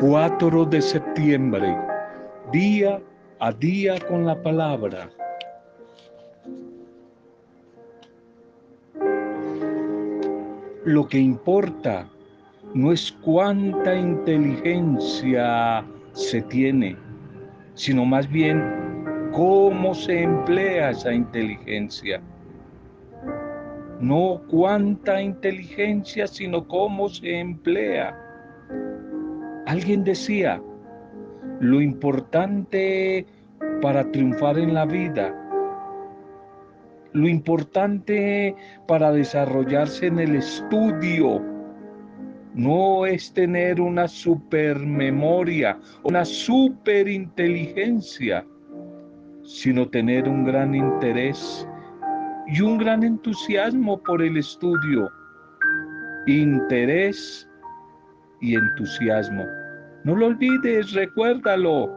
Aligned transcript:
4 0.00 0.64
de 0.64 0.80
septiembre, 0.80 1.76
día 2.50 3.02
a 3.38 3.52
día 3.52 3.98
con 4.08 4.24
la 4.24 4.42
palabra. 4.42 5.10
Lo 10.86 11.06
que 11.06 11.18
importa 11.18 12.08
no 12.72 12.92
es 12.92 13.12
cuánta 13.22 13.94
inteligencia 13.94 15.84
se 16.14 16.40
tiene, 16.42 16.96
sino 17.74 18.06
más 18.06 18.26
bien 18.26 18.64
cómo 19.32 19.94
se 19.94 20.22
emplea 20.22 20.92
esa 20.92 21.12
inteligencia. 21.12 22.22
No 24.00 24.40
cuánta 24.48 25.20
inteligencia, 25.20 26.26
sino 26.26 26.66
cómo 26.66 27.10
se 27.10 27.38
emplea. 27.38 28.29
Alguien 29.70 30.02
decía, 30.02 30.60
lo 31.60 31.80
importante 31.80 33.24
para 33.80 34.10
triunfar 34.10 34.58
en 34.58 34.74
la 34.74 34.84
vida, 34.84 35.32
lo 37.12 37.28
importante 37.28 38.56
para 38.88 39.12
desarrollarse 39.12 40.08
en 40.08 40.18
el 40.18 40.34
estudio, 40.34 41.40
no 42.52 43.06
es 43.06 43.32
tener 43.32 43.80
una 43.80 44.08
supermemoria, 44.08 45.78
una 46.02 46.24
superinteligencia, 46.24 48.44
sino 49.44 49.88
tener 49.88 50.28
un 50.28 50.46
gran 50.46 50.74
interés 50.74 51.64
y 52.48 52.60
un 52.60 52.76
gran 52.76 53.04
entusiasmo 53.04 54.02
por 54.02 54.20
el 54.20 54.36
estudio. 54.36 55.08
Interés 56.26 57.48
y 58.40 58.56
entusiasmo. 58.56 59.59
No 60.04 60.16
lo 60.16 60.26
olvides, 60.28 60.92
recuérdalo. 60.92 61.90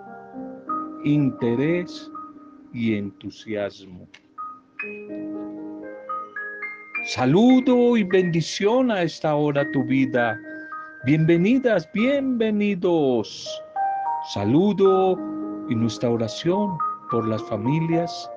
Interés 1.06 2.12
y 2.74 2.96
entusiasmo. 2.96 4.08
Saludo 7.06 7.96
y 7.96 8.04
bendición 8.04 8.92
a 8.92 9.04
esta 9.04 9.36
hora 9.36 9.70
tu 9.72 9.84
vida. 9.86 10.38
Bienvenidas, 11.06 11.90
bienvenidos. 11.94 13.50
Saludo 14.34 15.18
y 15.70 15.76
nuestra 15.76 16.10
oración 16.10 16.78
por 17.10 17.26
las 17.26 17.42
familias. 17.44 18.30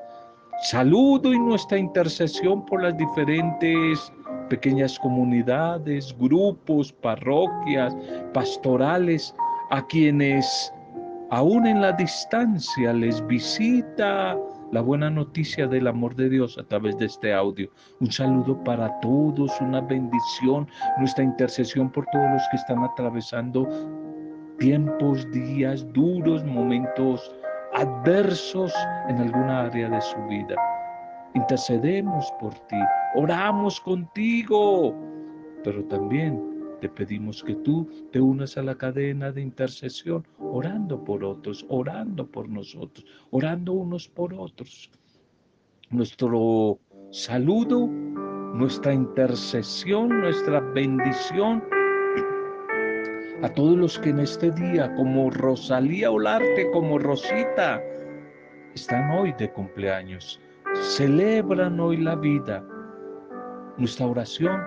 Saludo 0.62 1.32
y 1.32 1.38
nuestra 1.40 1.78
intercesión 1.78 2.64
por 2.66 2.82
las 2.82 2.96
diferentes 2.96 4.12
pequeñas 4.48 4.98
comunidades, 4.98 6.16
grupos, 6.18 6.92
parroquias, 6.92 7.96
pastorales, 8.32 9.34
a 9.70 9.86
quienes 9.86 10.72
aún 11.30 11.66
en 11.66 11.80
la 11.80 11.92
distancia 11.92 12.92
les 12.92 13.24
visita 13.26 14.36
la 14.72 14.80
buena 14.80 15.10
noticia 15.10 15.66
del 15.66 15.86
amor 15.86 16.14
de 16.16 16.28
Dios 16.28 16.58
a 16.58 16.64
través 16.64 16.96
de 16.98 17.06
este 17.06 17.32
audio. 17.32 17.70
Un 18.00 18.10
saludo 18.10 18.62
para 18.64 18.98
todos, 19.00 19.60
una 19.60 19.80
bendición, 19.80 20.68
nuestra 20.98 21.24
intercesión 21.24 21.90
por 21.90 22.04
todos 22.06 22.30
los 22.32 22.42
que 22.50 22.56
están 22.56 22.82
atravesando 22.82 23.68
tiempos, 24.58 25.30
días 25.30 25.86
duros, 25.92 26.44
momentos 26.44 27.32
adversos 27.74 28.72
en 29.08 29.18
alguna 29.18 29.62
área 29.62 29.88
de 29.88 30.00
su 30.00 30.16
vida. 30.26 30.56
Intercedemos 31.34 32.32
por 32.40 32.54
ti, 32.66 32.78
oramos 33.14 33.80
contigo, 33.80 34.94
pero 35.62 35.84
también 35.84 36.55
te 36.80 36.88
pedimos 36.88 37.42
que 37.42 37.54
tú 37.54 37.88
te 38.12 38.20
unas 38.20 38.56
a 38.56 38.62
la 38.62 38.76
cadena 38.76 39.32
de 39.32 39.40
intercesión, 39.40 40.26
orando 40.38 41.02
por 41.02 41.24
otros, 41.24 41.64
orando 41.68 42.26
por 42.26 42.48
nosotros, 42.48 43.06
orando 43.30 43.72
unos 43.72 44.08
por 44.08 44.34
otros. 44.34 44.90
Nuestro 45.90 46.78
saludo, 47.10 47.86
nuestra 47.86 48.92
intercesión, 48.92 50.20
nuestra 50.20 50.60
bendición 50.60 51.62
a 53.42 53.48
todos 53.50 53.76
los 53.76 53.98
que 53.98 54.10
en 54.10 54.20
este 54.20 54.50
día, 54.50 54.94
como 54.94 55.30
Rosalía 55.30 56.10
Olarte, 56.10 56.70
como 56.72 56.98
Rosita, 56.98 57.82
están 58.74 59.10
hoy 59.10 59.32
de 59.38 59.52
cumpleaños, 59.52 60.40
celebran 60.74 61.78
hoy 61.78 61.98
la 61.98 62.16
vida. 62.16 62.64
Nuestra 63.76 64.06
oración, 64.06 64.58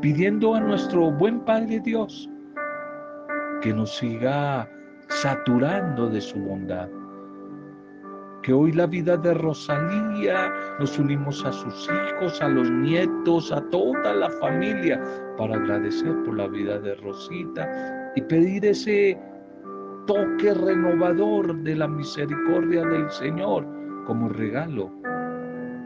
pidiendo 0.00 0.54
a 0.54 0.60
nuestro 0.60 1.10
buen 1.10 1.40
Padre 1.40 1.80
Dios 1.80 2.28
que 3.60 3.72
nos 3.72 3.96
siga 3.96 4.68
saturando 5.08 6.08
de 6.08 6.20
su 6.20 6.38
bondad. 6.38 6.88
Que 8.42 8.52
hoy 8.52 8.72
la 8.72 8.86
vida 8.86 9.16
de 9.16 9.32
Rosalía 9.32 10.52
nos 10.78 10.98
unimos 10.98 11.42
a 11.46 11.52
sus 11.52 11.88
hijos, 11.88 12.42
a 12.42 12.48
los 12.48 12.70
nietos, 12.70 13.50
a 13.50 13.62
toda 13.70 14.12
la 14.12 14.28
familia 14.32 15.02
para 15.38 15.56
agradecer 15.56 16.14
por 16.24 16.36
la 16.36 16.48
vida 16.48 16.78
de 16.78 16.94
Rosita 16.96 18.12
y 18.14 18.20
pedir 18.22 18.66
ese 18.66 19.18
toque 20.06 20.52
renovador 20.52 21.56
de 21.62 21.74
la 21.74 21.88
misericordia 21.88 22.84
del 22.84 23.10
Señor 23.10 23.66
como 24.06 24.28
regalo 24.28 24.92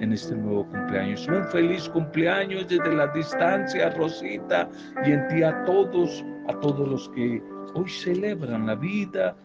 en 0.01 0.13
este 0.13 0.35
nuevo 0.35 0.67
cumpleaños. 0.69 1.27
Un 1.29 1.45
feliz 1.45 1.89
cumpleaños 1.89 2.69
desde 2.69 2.95
la 2.95 3.07
distancia, 3.09 3.91
Rosita, 3.91 4.69
y 5.05 5.13
en 5.13 5.27
ti 5.29 5.43
a 5.43 5.65
todos, 5.65 6.25
a 6.49 6.59
todos 6.61 6.89
los 6.89 7.09
que 7.11 7.43
hoy 7.75 7.89
celebran 7.89 8.67
la 8.67 8.75
vida 8.75 9.37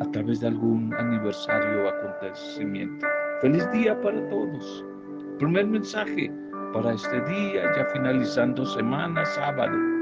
a 0.00 0.10
través 0.10 0.40
de 0.40 0.48
algún 0.48 0.92
aniversario 0.94 1.84
o 1.84 1.88
acontecimiento. 1.88 3.06
Feliz 3.40 3.70
día 3.72 4.00
para 4.00 4.28
todos. 4.28 4.84
Primer 5.38 5.66
mensaje 5.66 6.30
para 6.72 6.92
este 6.92 7.20
día, 7.22 7.72
ya 7.76 7.84
finalizando 7.92 8.66
semana, 8.66 9.24
sábado 9.24 9.98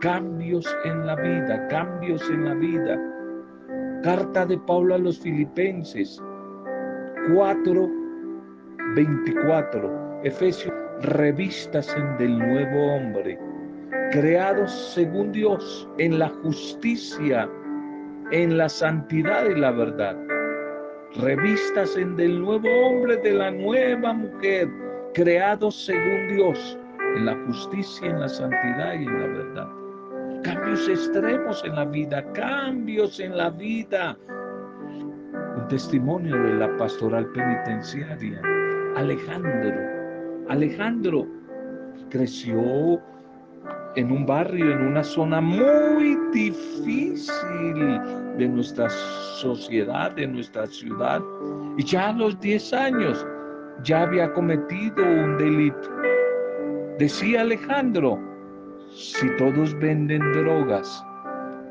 cambios 0.00 0.66
en 0.84 1.06
la 1.06 1.14
vida, 1.14 1.68
cambios 1.68 2.22
en 2.30 2.44
la 2.44 2.54
vida. 2.54 2.98
Carta 4.02 4.46
de 4.46 4.58
Pablo 4.58 4.94
a 4.94 4.98
los 4.98 5.20
Filipenses 5.20 6.20
4, 7.34 7.99
24. 8.94 10.20
Efesios, 10.24 10.74
revistas 11.02 11.94
en 11.96 12.18
del 12.18 12.38
nuevo 12.38 12.94
hombre, 12.94 13.38
creados 14.10 14.92
según 14.94 15.32
Dios 15.32 15.88
en 15.98 16.18
la 16.18 16.28
justicia, 16.42 17.48
en 18.32 18.58
la 18.58 18.68
santidad 18.68 19.46
y 19.46 19.54
la 19.58 19.70
verdad. 19.70 20.16
Revistas 21.16 21.96
en 21.96 22.16
del 22.16 22.40
nuevo 22.40 22.68
hombre, 22.86 23.16
de 23.16 23.32
la 23.32 23.50
nueva 23.50 24.12
mujer, 24.12 24.68
creados 25.14 25.86
según 25.86 26.28
Dios, 26.28 26.78
en 27.16 27.26
la 27.26 27.36
justicia, 27.46 28.08
en 28.08 28.20
la 28.20 28.28
santidad 28.28 28.94
y 28.94 29.04
en 29.04 29.20
la 29.20 29.26
verdad 29.26 29.80
cambios 30.42 30.88
extremos 30.88 31.62
en 31.64 31.74
la 31.74 31.84
vida, 31.84 32.24
cambios 32.32 33.20
en 33.20 33.36
la 33.36 33.50
vida. 33.50 34.16
Un 35.56 35.68
testimonio 35.68 36.36
de 36.36 36.54
la 36.54 36.76
pastoral 36.76 37.26
penitenciaria. 37.32 38.40
Alejandro, 39.00 39.80
Alejandro 40.50 41.26
creció 42.10 43.00
en 43.96 44.12
un 44.12 44.26
barrio, 44.26 44.72
en 44.72 44.88
una 44.88 45.02
zona 45.02 45.40
muy 45.40 46.18
difícil 46.34 47.98
de 48.36 48.46
nuestra 48.46 48.90
sociedad, 48.90 50.10
de 50.12 50.26
nuestra 50.26 50.66
ciudad. 50.66 51.22
Y 51.78 51.84
ya 51.84 52.10
a 52.10 52.12
los 52.12 52.38
10 52.40 52.74
años 52.74 53.26
ya 53.84 54.02
había 54.02 54.30
cometido 54.34 55.02
un 55.02 55.38
delito. 55.38 55.90
Decía 56.98 57.40
Alejandro, 57.40 58.18
si 58.92 59.34
todos 59.38 59.74
venden 59.78 60.20
drogas 60.34 61.02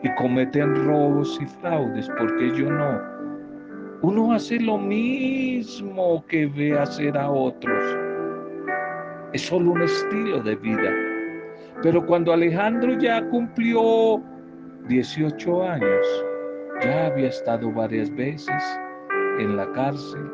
y 0.01 0.09
cometen 0.15 0.87
robos 0.87 1.37
y 1.39 1.45
fraudes, 1.45 2.09
porque 2.17 2.57
yo 2.57 2.71
no? 2.71 3.18
Uno 4.01 4.33
hace 4.33 4.59
lo 4.59 4.77
mismo 4.77 6.23
que 6.27 6.45
ve 6.45 6.77
hacer 6.77 7.17
a 7.17 7.29
otros. 7.29 7.97
Es 9.33 9.41
solo 9.41 9.71
un 9.71 9.81
estilo 9.81 10.41
de 10.41 10.55
vida. 10.55 10.91
Pero 11.81 12.05
cuando 12.05 12.33
Alejandro 12.33 12.97
ya 12.97 13.27
cumplió 13.29 14.21
18 14.87 15.63
años, 15.63 16.25
ya 16.81 17.07
había 17.07 17.27
estado 17.27 17.71
varias 17.71 18.13
veces 18.15 18.79
en 19.39 19.55
la 19.55 19.71
cárcel. 19.73 20.31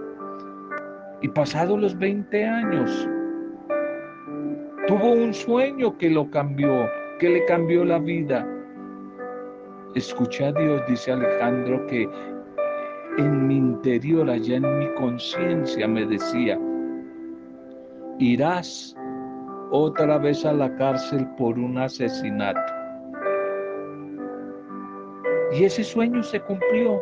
Y 1.22 1.28
pasado 1.30 1.78
los 1.78 1.98
20 1.98 2.46
años, 2.46 3.10
Tuvo 4.88 5.14
un 5.14 5.34
sueño 5.34 5.98
que 5.98 6.12
lo 6.12 6.30
cambió, 6.30 6.88
que 7.18 7.28
le 7.28 7.44
cambió 7.46 7.84
la 7.84 7.98
vida. 7.98 8.48
Escuché 9.96 10.46
a 10.46 10.52
Dios, 10.52 10.84
dice 10.88 11.12
Alejandro, 11.12 11.88
que 11.88 12.08
en 13.18 13.48
mi 13.48 13.58
interior, 13.58 14.30
allá 14.30 14.58
en 14.58 14.80
mi 14.80 14.88
conciencia, 14.96 15.88
me 15.88 16.06
decía, 16.06 16.60
irás 18.20 18.96
otra 19.72 20.18
vez 20.18 20.46
a 20.46 20.54
la 20.54 20.74
cárcel 20.76 21.28
por 21.38 21.58
un 21.58 21.78
asesinato. 21.78 22.60
Y 25.54 25.64
ese 25.64 25.84
sueño 25.84 26.22
se 26.24 26.40
cumplió, 26.42 27.02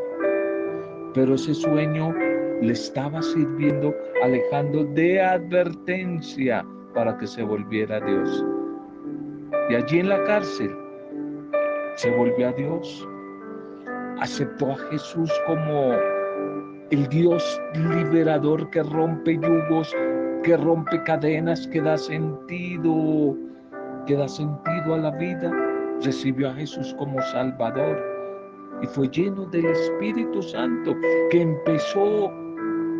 pero 1.14 1.36
ese 1.36 1.54
sueño 1.54 2.14
le 2.62 2.74
estaba 2.74 3.22
sirviendo 3.22 3.94
Alejandro 4.22 4.86
de 4.94 5.22
advertencia 5.22 6.66
para 6.94 7.18
que 7.18 7.28
se 7.28 7.44
volviera 7.44 7.98
a 7.98 8.02
Dios. 8.02 8.46
Y 9.70 9.76
allí 9.76 10.00
en 10.00 10.10
la 10.10 10.24
cárcel 10.24 10.76
se 11.96 12.12
volvió 12.12 12.50
a 12.50 12.52
Dios, 12.54 13.08
aceptó 14.24 14.72
a 14.72 14.78
Jesús 14.90 15.30
como 15.46 15.94
el 16.92 17.08
Dios 17.10 17.62
liberador 17.74 18.70
que 18.70 18.82
rompe 18.84 19.38
yugos, 19.38 19.94
que 20.44 20.56
rompe 20.56 21.04
cadenas, 21.04 21.68
que 21.68 21.82
da 21.82 21.98
sentido, 21.98 23.36
que 24.08 24.16
da 24.16 24.28
sentido 24.28 24.94
a 24.94 24.98
la 24.98 25.12
vida. 25.12 25.52
Recibió 26.02 26.50
a 26.50 26.54
Jesús 26.54 26.96
como 26.98 27.22
Salvador 27.22 28.02
y 28.82 28.88
fue 28.88 29.10
lleno 29.10 29.46
del 29.48 29.66
Espíritu 29.66 30.42
Santo 30.42 30.96
que 31.30 31.42
empezó 31.42 32.32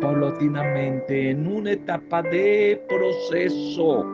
paulatinamente 0.00 1.30
en 1.30 1.46
una 1.46 1.72
etapa 1.72 2.22
de 2.22 2.82
proceso 2.88 4.04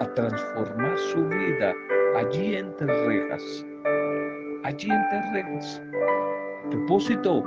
a 0.00 0.14
transformar 0.14 0.96
su 0.96 1.26
vida 1.28 1.74
allí 2.16 2.54
entre 2.54 2.86
rejas, 3.06 3.66
allí 4.64 4.88
entre 4.90 5.32
rejas. 5.32 5.82
Propósito, 6.70 7.42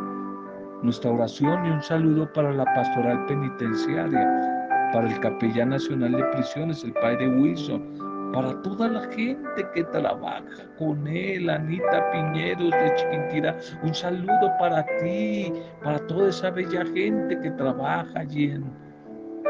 nuestra 0.82 1.12
oración 1.12 1.66
y 1.66 1.70
un 1.70 1.82
saludo 1.82 2.32
para 2.34 2.52
la 2.52 2.66
pastoral 2.66 3.26
penitenciaria, 3.26 4.90
para 4.92 5.10
el 5.10 5.18
capellán 5.22 5.70
nacional 5.70 6.12
de 6.12 6.24
prisiones, 6.26 6.84
el 6.84 6.92
padre 6.92 7.30
Wilson, 7.30 8.32
para 8.34 8.62
toda 8.64 8.90
la 8.90 9.02
gente 9.12 9.66
que 9.74 9.84
trabaja 9.86 10.44
con 10.78 11.08
él, 11.08 11.50
Anita 11.50 12.12
Piñeros 12.12 12.72
de 12.72 12.94
Chiquintira, 12.96 13.58
un 13.84 13.94
saludo 13.94 14.52
para 14.60 14.86
ti, 15.00 15.54
para 15.82 16.00
toda 16.08 16.28
esa 16.28 16.50
bella 16.50 16.86
gente 16.88 17.40
que 17.40 17.52
trabaja 17.52 18.20
allí 18.20 18.52
en, 18.52 18.66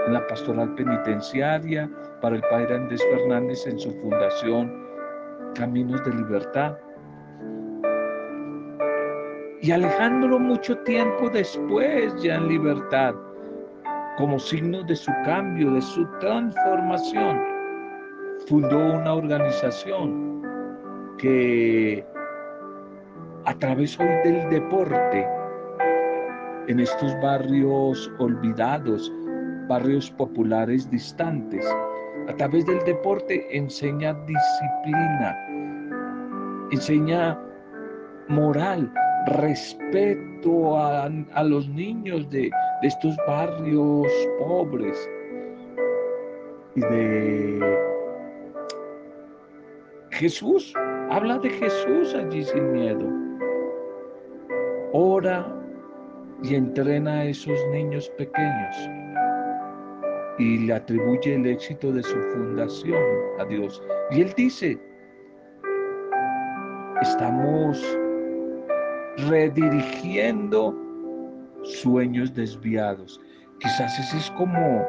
en 0.06 0.14
la 0.14 0.28
pastoral 0.28 0.76
penitenciaria, 0.76 1.90
para 2.22 2.36
el 2.36 2.42
padre 2.44 2.76
Andrés 2.76 3.02
Fernández 3.10 3.66
en 3.66 3.80
su 3.80 3.90
fundación 4.02 4.72
Caminos 5.56 6.04
de 6.04 6.14
Libertad, 6.14 6.78
y 9.64 9.72
Alejandro 9.72 10.38
mucho 10.40 10.78
tiempo 10.80 11.30
después, 11.30 12.14
ya 12.22 12.36
en 12.36 12.50
libertad, 12.50 13.16
como 14.18 14.38
signo 14.38 14.84
de 14.84 14.94
su 14.94 15.10
cambio, 15.24 15.72
de 15.72 15.82
su 15.82 16.06
transformación, 16.20 17.42
fundó 18.46 18.78
una 18.78 19.14
organización 19.14 20.44
que 21.18 22.06
a 23.46 23.54
través 23.54 23.98
hoy 24.02 24.10
del 24.26 24.50
deporte, 24.50 25.26
en 26.68 26.82
estos 26.82 27.16
barrios 27.22 28.12
olvidados, 28.20 29.10
barrios 29.70 30.12
populares 30.12 30.92
distantes, 30.92 31.66
a 32.28 32.34
través 32.36 32.66
del 32.66 32.84
deporte 32.84 33.48
enseña 33.56 34.14
disciplina, 34.26 35.38
enseña 36.70 37.40
moral, 38.28 38.92
respeto 39.28 40.78
a, 40.78 41.10
los 41.44 41.68
niños 41.70 42.30
de, 42.30 42.52
de 42.82 42.88
estos 42.88 43.16
barrios 43.28 44.08
pobres 44.40 45.10
y 46.76 46.82
de 46.82 47.78
Jesús. 50.12 50.74
Habla 51.10 51.38
de 51.40 51.50
Jesús 51.50 52.14
allí 52.16 52.44
sin 52.44 52.72
miedo. 52.72 53.08
Ora 54.94 55.48
y 56.44 56.56
entrena 56.56 57.20
a 57.20 57.26
esos 57.26 57.60
niños 57.72 58.10
pequeños 58.18 58.90
y 60.40 60.60
le 60.60 60.74
atribuye 60.74 61.36
el 61.36 61.46
éxito 61.46 61.92
de 61.92 62.04
su 62.04 62.20
fundación 62.34 63.04
a 63.40 63.46
Dios. 63.46 63.82
Y 64.12 64.22
él 64.22 64.34
dice, 64.36 64.78
estamos 67.02 67.82
redirigiendo 69.18 70.76
sueños 71.64 72.34
desviados. 72.34 73.20
Quizás 73.60 73.98
ese 74.00 74.18
es 74.18 74.32
como 74.32 74.86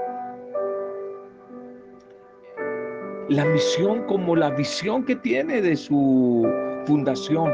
la 3.28 3.44
misión, 3.46 4.02
como 4.04 4.36
la 4.36 4.50
visión 4.50 5.04
que 5.04 5.16
tiene 5.16 5.60
de 5.60 5.76
su 5.76 6.46
fundación, 6.86 7.52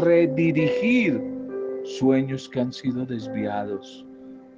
redirigir 0.00 1.22
sueños 1.84 2.48
que 2.48 2.60
han 2.60 2.72
sido 2.72 3.04
desviados 3.06 4.04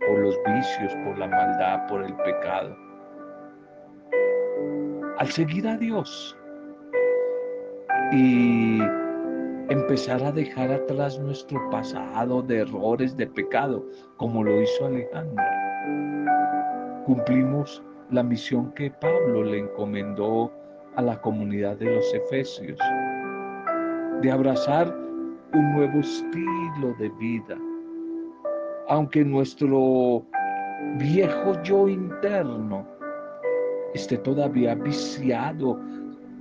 por 0.00 0.18
los 0.18 0.36
vicios, 0.46 0.94
por 1.04 1.18
la 1.18 1.26
maldad, 1.26 1.86
por 1.88 2.02
el 2.02 2.14
pecado. 2.16 2.76
Al 5.18 5.28
seguir 5.28 5.66
a 5.66 5.76
Dios 5.76 6.36
y 8.12 8.78
empezar 9.68 10.22
a 10.24 10.32
dejar 10.32 10.72
atrás 10.72 11.18
nuestro 11.18 11.60
pasado 11.70 12.42
de 12.42 12.60
errores, 12.60 13.16
de 13.16 13.26
pecado, 13.26 13.84
como 14.16 14.42
lo 14.42 14.62
hizo 14.62 14.86
Alejandro. 14.86 15.44
Cumplimos 17.04 17.82
la 18.10 18.22
misión 18.22 18.72
que 18.72 18.90
Pablo 18.90 19.44
le 19.44 19.58
encomendó 19.58 20.50
a 20.96 21.02
la 21.02 21.20
comunidad 21.20 21.76
de 21.76 21.96
los 21.96 22.14
Efesios, 22.14 22.78
de 24.22 24.30
abrazar 24.30 24.88
un 25.52 25.72
nuevo 25.74 26.00
estilo 26.00 26.94
de 26.98 27.10
vida. 27.20 27.58
Aunque 28.88 29.22
nuestro 29.22 30.24
viejo 30.96 31.62
yo 31.62 31.88
interno 31.88 32.86
esté 33.92 34.16
todavía 34.18 34.74
viciado, 34.74 35.78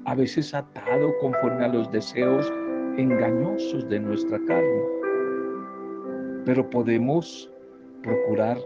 a 0.05 0.15
veces 0.15 0.53
atado 0.53 1.11
conforme 1.19 1.65
a 1.65 1.67
los 1.67 1.91
deseos 1.91 2.51
engañosos 2.97 3.87
de 3.89 3.99
nuestra 3.99 4.39
carne. 4.45 4.81
Pero 6.45 6.69
podemos 6.69 7.51
procurar 8.03 8.57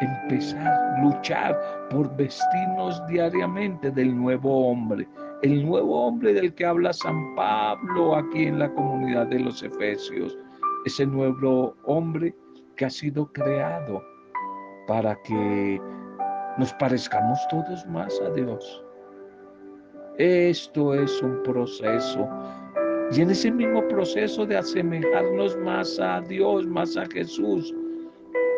empezar, 0.00 1.02
luchar 1.02 1.58
por 1.90 2.14
vestirnos 2.16 3.04
diariamente 3.06 3.90
del 3.90 4.16
nuevo 4.16 4.68
hombre, 4.68 5.06
el 5.42 5.66
nuevo 5.66 6.06
hombre 6.06 6.32
del 6.32 6.54
que 6.54 6.66
habla 6.66 6.92
San 6.92 7.34
Pablo 7.34 8.16
aquí 8.16 8.46
en 8.46 8.58
la 8.58 8.72
comunidad 8.72 9.26
de 9.26 9.40
los 9.40 9.62
Efesios, 9.62 10.36
ese 10.84 11.06
nuevo 11.06 11.74
hombre 11.84 12.34
que 12.76 12.84
ha 12.84 12.90
sido 12.90 13.30
creado 13.32 14.02
para 14.86 15.16
que 15.22 15.80
nos 16.58 16.72
parezcamos 16.74 17.38
todos 17.48 17.86
más 17.86 18.20
a 18.20 18.30
Dios. 18.30 18.82
Esto 20.18 20.94
es 20.94 21.22
un 21.22 21.42
proceso 21.42 22.28
y 23.12 23.20
en 23.20 23.30
ese 23.30 23.50
mismo 23.50 23.86
proceso 23.88 24.44
de 24.44 24.56
asemejarnos 24.56 25.56
más 25.58 25.98
a 26.00 26.20
Dios, 26.22 26.66
más 26.66 26.96
a 26.96 27.06
Jesús, 27.06 27.72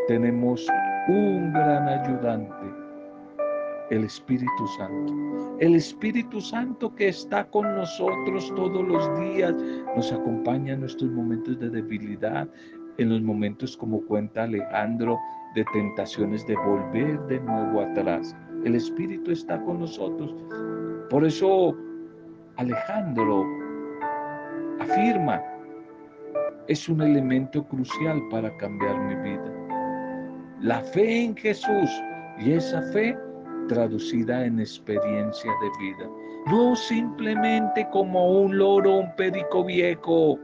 tenemos 0.07 0.67
un 1.09 1.53
gran 1.53 1.89
ayudante, 1.89 2.67
el 3.91 4.05
Espíritu 4.05 4.67
Santo. 4.79 5.15
El 5.61 5.75
Espíritu 5.75 6.41
Santo 6.41 6.95
que 6.95 7.09
está 7.09 7.45
con 7.51 7.75
nosotros 7.77 8.53
todos 8.55 8.87
los 8.87 9.21
días, 9.21 9.55
nos 9.97 10.13
acompaña 10.13 10.75
en 10.75 10.81
nuestros 10.81 11.11
momentos 11.11 11.59
de 11.59 11.69
debilidad, 11.69 12.49
en 12.97 13.11
los 13.11 13.21
momentos 13.21 13.77
como 13.77 14.01
cuenta 14.03 14.45
Alejandro, 14.45 15.19
de 15.55 15.65
tentaciones 15.73 16.47
de 16.47 16.57
volver 16.57 17.21
de 17.27 17.41
nuevo 17.41 17.83
atrás. 17.83 18.35
El 18.65 18.75
Espíritu 18.75 19.31
está 19.31 19.61
con 19.63 19.81
nosotros. 19.81 20.35
Por 21.11 21.25
eso 21.25 21.77
Alejandro 22.57 23.58
afirma, 24.81 25.43
es 26.69 26.89
un 26.89 27.01
elemento 27.01 27.65
crucial 27.65 28.23
para 28.31 28.55
cambiar 28.59 28.99
mi 29.01 29.15
vida. 29.17 29.53
La 30.61 30.81
fe 30.81 31.25
en 31.25 31.37
Jesús 31.37 31.91
y 32.39 32.53
esa 32.53 32.83
fe 32.93 33.17
traducida 33.69 34.45
en 34.45 34.61
experiencia 34.61 35.51
de 35.63 35.85
vida. 35.85 36.11
No 36.47 36.75
simplemente 36.75 37.87
como 37.93 38.43
un 38.43 38.59
loro, 38.59 38.99
un 38.99 39.15
perico 39.17 39.65
viejo, 39.65 40.39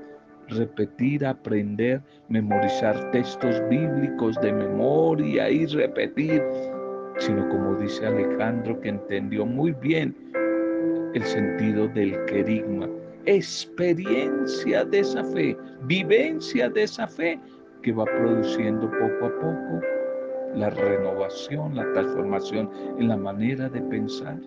repetir, 0.49 1.25
aprender, 1.25 2.03
memorizar 2.29 3.11
textos 3.11 3.61
bíblicos 3.69 4.41
de 4.41 4.53
memoria 4.53 5.49
y 5.51 5.67
repetir, 5.67 6.43
sino 7.19 7.49
como 7.49 7.75
dice 7.77 8.07
Alejandro 8.07 8.79
que 8.81 8.91
entendió 8.91 9.47
muy 9.47 9.73
bien 9.73 10.15
el 11.15 11.23
sentido 11.23 11.89
del 11.89 12.23
querigma, 12.27 12.89
experiencia 13.27 14.85
de 14.85 15.01
esa 15.01 15.25
fe, 15.25 15.57
vivencia 15.83 16.69
de 16.69 16.85
esa 16.85 17.07
fe 17.07 17.41
que 17.83 17.93
va 17.93 18.05
produciendo 18.05 18.91
poco 18.91 19.27
a 19.27 19.41
poco 19.41 19.81
la 20.55 20.71
renovación, 20.71 21.75
la 21.75 21.91
transformación 21.93 22.71
en 22.99 23.09
la 23.09 23.17
manera 23.17 23.69
de 23.69 23.81
pensar. 23.83 24.39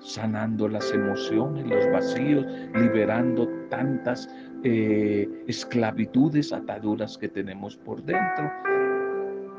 sanando 0.00 0.68
las 0.68 0.92
emociones, 0.92 1.66
los 1.66 1.90
vacíos, 1.90 2.46
liberando 2.76 3.48
tantas 3.68 4.28
eh, 4.62 5.28
esclavitudes, 5.48 6.52
ataduras 6.52 7.18
que 7.18 7.28
tenemos 7.28 7.76
por 7.78 8.00
dentro. 8.04 8.48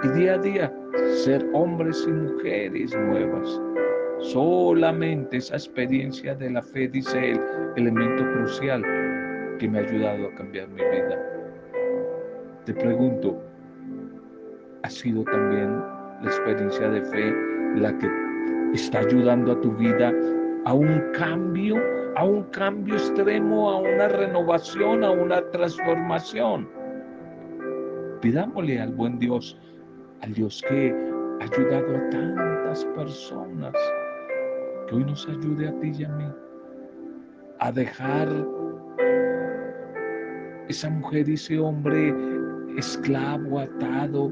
Y 0.02 0.08
día 0.18 0.36
a 0.36 0.38
día 0.38 0.74
ser 1.26 1.46
hombres 1.52 2.06
y 2.08 2.12
mujeres 2.12 2.96
nuevas. 2.96 3.62
Solamente 4.20 5.38
esa 5.38 5.56
experiencia 5.56 6.36
de 6.36 6.50
la 6.50 6.62
fe, 6.62 6.88
dice 6.88 7.32
él, 7.32 7.40
elemento 7.76 8.24
crucial 8.34 8.84
que 9.60 9.68
me 9.68 9.80
ha 9.80 9.82
ayudado 9.82 10.28
a 10.28 10.36
cambiar 10.36 10.68
mi 10.70 10.82
vida. 10.82 11.18
Te 12.66 12.74
pregunto, 12.74 13.42
¿ha 14.84 14.90
sido 14.90 15.24
también 15.24 15.80
la 16.22 16.28
experiencia 16.28 16.90
de 16.90 17.02
fe 17.02 17.34
la 17.76 17.98
que 17.98 18.08
está 18.74 19.00
ayudando 19.00 19.54
a 19.54 19.62
tu 19.62 19.72
vida 19.74 20.14
a 20.66 20.74
un 20.74 21.02
cambio, 21.14 21.78
a 22.16 22.24
un 22.24 22.44
cambio 22.52 22.96
extremo, 22.96 23.70
a 23.70 23.78
una 23.80 24.08
renovación, 24.08 25.04
a 25.04 25.12
una 25.12 25.42
transformación. 25.52 26.70
Pidámosle 28.22 28.80
al 28.82 28.92
buen 28.94 29.18
Dios, 29.20 29.58
al 30.22 30.34
Dios 30.34 30.62
que 30.68 30.94
ha 31.40 31.44
ayudado 31.44 31.96
a 31.96 32.10
tantas 32.10 32.86
personas, 32.86 33.74
que 34.90 34.96
hoy 34.96 35.06
nos 35.06 35.28
ayude 35.28 35.68
a 35.68 35.80
ti 35.80 35.92
y 35.98 36.04
a 36.04 36.10
mí 36.10 36.26
a 37.60 37.72
dejar 37.72 38.28
esa 40.68 40.90
mujer 40.90 41.28
y 41.28 41.34
ese 41.34 41.60
hombre 41.60 42.14
esclavo, 42.78 43.60
atado 43.60 44.32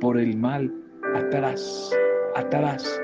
por 0.00 0.18
el 0.18 0.36
mal, 0.36 0.72
atrás, 1.14 1.96
atrás 2.36 3.00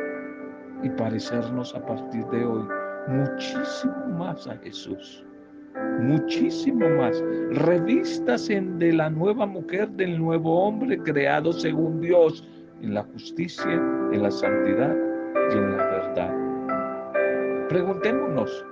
y 0.82 0.90
parecernos 0.90 1.74
a 1.74 1.84
partir 1.86 2.24
de 2.26 2.44
hoy 2.44 2.64
muchísimo 3.08 3.94
más 4.18 4.46
a 4.46 4.56
Jesús. 4.58 5.24
Muchísimo 6.00 6.88
más. 6.90 7.22
Revistas 7.52 8.50
en 8.50 8.78
de 8.78 8.92
la 8.92 9.10
nueva 9.10 9.46
mujer, 9.46 9.88
del 9.90 10.18
nuevo 10.18 10.66
hombre 10.66 10.98
creado 10.98 11.52
según 11.52 12.00
Dios, 12.00 12.46
en 12.82 12.94
la 12.94 13.02
justicia, 13.04 13.72
en 14.12 14.22
la 14.22 14.30
santidad 14.30 14.94
y 15.52 15.56
en 15.56 15.76
la 15.76 15.84
verdad. 15.84 16.43
Preguntémonos, 17.74 18.64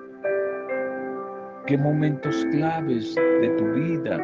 ¿qué 1.66 1.76
momentos 1.76 2.46
claves 2.52 3.16
de 3.16 3.48
tu 3.58 3.64
vida 3.72 4.22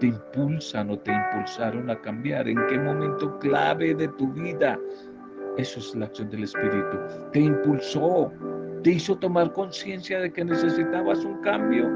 te 0.00 0.06
impulsan 0.06 0.88
o 0.88 0.98
te 1.00 1.12
impulsaron 1.12 1.90
a 1.90 2.00
cambiar? 2.00 2.48
¿En 2.48 2.56
qué 2.68 2.78
momento 2.78 3.38
clave 3.38 3.94
de 3.94 4.08
tu 4.16 4.32
vida 4.32 4.78
eso 5.58 5.78
es 5.78 5.94
la 5.94 6.06
acción 6.06 6.30
del 6.30 6.44
Espíritu. 6.44 6.96
Te 7.34 7.40
impulsó, 7.40 8.32
te 8.82 8.92
hizo 8.92 9.14
tomar 9.18 9.52
conciencia 9.52 10.18
de 10.20 10.32
que 10.32 10.46
necesitabas 10.46 11.22
un 11.22 11.42
cambio. 11.42 11.90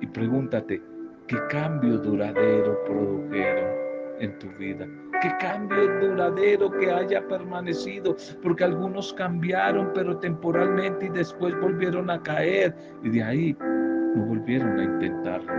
Y 0.00 0.06
pregúntate, 0.06 0.80
¿qué 1.26 1.36
cambio 1.50 1.98
duradero 1.98 2.84
produjeron 2.84 3.85
en 4.20 4.38
tu 4.38 4.48
vida? 4.58 4.86
¿Qué 5.22 5.32
cambio 5.38 6.00
duradero 6.00 6.70
que 6.70 6.90
haya 6.90 7.26
permanecido? 7.26 8.16
Porque 8.42 8.64
algunos 8.64 9.12
cambiaron, 9.14 9.90
pero 9.94 10.16
temporalmente 10.18 11.06
y 11.06 11.08
después 11.10 11.58
volvieron 11.60 12.10
a 12.10 12.22
caer 12.22 12.74
y 13.02 13.10
de 13.10 13.22
ahí 13.22 13.56
no 13.60 14.24
volvieron 14.26 14.78
a 14.78 14.84
intentarlo. 14.84 15.52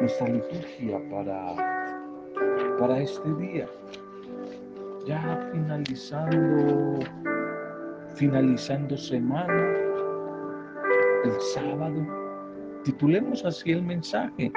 Nuestra 0.00 0.28
liturgia 0.28 1.00
para 1.10 1.78
para 2.78 3.00
este 3.00 3.34
día. 3.34 3.66
Ya 5.06 5.50
finalizando, 5.52 6.98
finalizando 8.14 8.96
semana, 8.96 9.74
el 11.24 11.40
sábado, 11.54 12.06
titulemos 12.84 13.44
así 13.44 13.72
el 13.72 13.82
mensaje. 13.82 14.52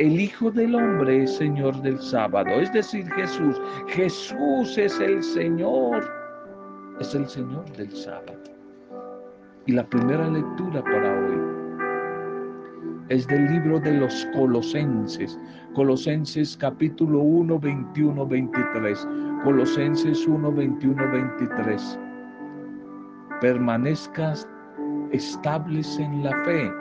El 0.00 0.18
Hijo 0.18 0.50
del 0.50 0.74
Hombre 0.74 1.24
es 1.24 1.36
Señor 1.36 1.78
del 1.82 2.00
sábado, 2.00 2.48
es 2.58 2.72
decir, 2.72 3.06
Jesús. 3.12 3.60
Jesús 3.88 4.78
es 4.78 4.98
el 4.98 5.22
Señor, 5.22 6.02
es 6.98 7.14
el 7.14 7.28
Señor 7.28 7.70
del 7.76 7.94
sábado. 7.94 8.40
Y 9.66 9.72
la 9.72 9.84
primera 9.84 10.26
lectura 10.26 10.82
para 10.82 11.20
hoy 11.20 11.38
es 13.10 13.26
del 13.26 13.52
libro 13.52 13.78
de 13.78 13.92
los 13.92 14.26
Colosenses. 14.32 15.38
Colosenses 15.74 16.56
capítulo 16.56 17.18
1, 17.18 17.58
21, 17.58 18.26
23. 18.26 19.06
Colosenses 19.44 20.26
1, 20.26 20.50
21, 20.50 21.12
23. 21.12 21.98
Permanezcas 23.42 24.48
estables 25.12 25.98
en 25.98 26.24
la 26.24 26.30
fe 26.44 26.72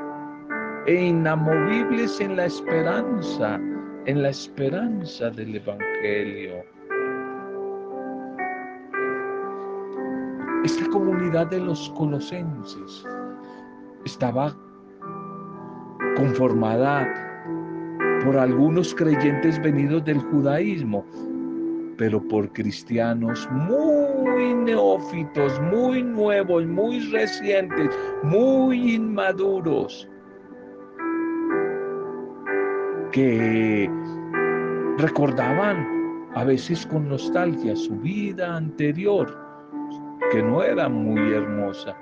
e 0.89 1.09
inamovibles 1.09 2.19
en 2.19 2.35
la 2.35 2.45
esperanza, 2.45 3.61
en 4.07 4.23
la 4.23 4.29
esperanza 4.29 5.29
del 5.29 5.57
Evangelio. 5.57 6.63
Esta 10.65 10.89
comunidad 10.89 11.45
de 11.51 11.59
los 11.59 11.91
colosenses 11.91 13.05
estaba 14.03 14.57
conformada 16.17 17.07
por 18.25 18.37
algunos 18.37 18.95
creyentes 18.95 19.61
venidos 19.61 20.03
del 20.05 20.17
judaísmo, 20.17 21.05
pero 21.99 22.19
por 22.29 22.51
cristianos 22.53 23.47
muy 23.51 24.55
neófitos, 24.55 25.61
muy 25.71 26.01
nuevos, 26.01 26.65
muy 26.65 26.99
recientes, 27.11 27.95
muy 28.23 28.95
inmaduros, 28.95 30.09
que 33.11 33.89
recordaban 34.97 35.87
a 36.35 36.43
veces 36.43 36.85
con 36.85 37.09
nostalgia 37.09 37.75
su 37.75 37.95
vida 37.97 38.55
anterior, 38.55 39.35
que 40.31 40.41
no 40.41 40.63
era 40.63 40.87
muy 40.87 41.33
hermosa. 41.33 41.95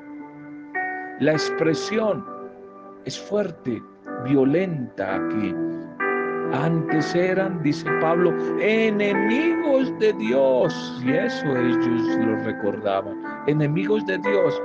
La 1.19 1.31
expresión 1.31 2.25
es 3.05 3.19
fuerte, 3.19 3.81
violenta 4.25 5.15
aquí. 5.15 5.55
Antes 6.53 7.13
eran, 7.15 7.61
dice 7.63 7.89
Pablo, 7.99 8.33
enemigos 8.59 9.93
de 9.99 10.13
Dios. 10.13 11.01
Y 11.05 11.11
eso 11.11 11.45
ellos 11.57 12.17
lo 12.25 12.35
recordaban. 12.43 13.17
Enemigos 13.47 14.05
de 14.05 14.17
Dios 14.19 14.61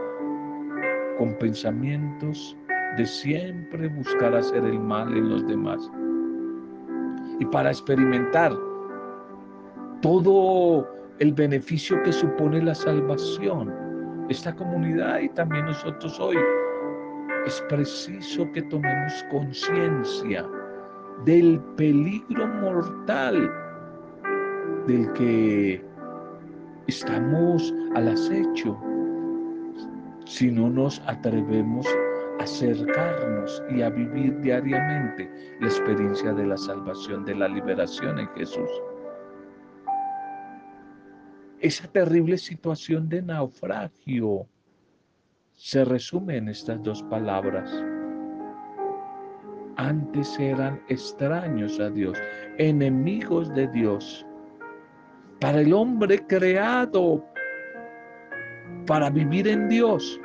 con 1.19 1.35
pensamientos 1.39 2.57
de 2.97 3.07
siempre 3.07 3.89
buscar 3.89 4.35
hacer 4.35 4.65
el 4.65 4.79
mal 4.79 5.17
en 5.17 5.29
los 5.29 5.47
demás. 5.47 5.91
Y 7.43 7.47
para 7.47 7.71
experimentar 7.71 8.57
todo 10.01 10.89
el 11.19 11.33
beneficio 11.33 12.01
que 12.05 12.13
supone 12.13 12.63
la 12.63 12.73
salvación, 12.73 13.75
esta 14.29 14.55
comunidad 14.55 15.19
y 15.19 15.29
también 15.31 15.67
nosotros 15.67 16.21
hoy 16.21 16.37
es 17.45 17.61
preciso 17.69 18.49
que 18.53 18.63
tomemos 18.63 19.25
conciencia 19.33 20.47
del 21.25 21.59
peligro 21.77 22.47
mortal 22.47 23.51
del 24.87 25.13
que 25.15 25.85
estamos 26.87 27.75
al 27.97 28.07
acecho. 28.07 28.79
Si 30.27 30.49
no 30.49 30.71
nos 30.71 31.03
atrevemos 31.09 31.89
acercarnos 32.41 33.63
y 33.71 33.83
a 33.83 33.91
vivir 33.91 34.39
diariamente 34.41 35.31
la 35.61 35.67
experiencia 35.67 36.33
de 36.33 36.47
la 36.47 36.57
salvación, 36.57 37.25
de 37.25 37.35
la 37.35 37.49
liberación 37.49 38.19
en 38.19 38.29
Jesús. 38.35 38.71
Esa 41.61 41.87
terrible 41.87 42.39
situación 42.39 43.09
de 43.09 43.23
naufragio 43.23 44.47
se 45.55 45.85
resume 45.85 46.39
en 46.39 46.49
estas 46.49 46.83
dos 46.83 47.03
palabras. 47.05 47.71
Antes 49.77 50.39
eran 50.41 50.83
extraños 50.89 51.79
a 51.79 51.89
Dios, 51.91 52.19
enemigos 52.59 53.55
de 53.55 53.69
Dios. 53.69 54.27
Para 55.41 55.61
el 55.61 55.73
hombre 55.73 56.27
creado 56.27 57.25
para 58.87 59.11
vivir 59.11 59.47
en 59.47 59.69
Dios, 59.69 60.21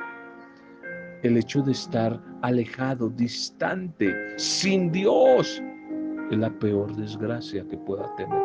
el 1.22 1.36
hecho 1.36 1.62
de 1.62 1.72
estar 1.72 2.20
alejado, 2.42 3.08
distante, 3.10 4.14
sin 4.36 4.92
Dios, 4.92 5.62
es 6.30 6.38
la 6.38 6.50
peor 6.50 6.94
desgracia 6.96 7.66
que 7.68 7.76
pueda 7.78 8.14
tener. 8.16 8.42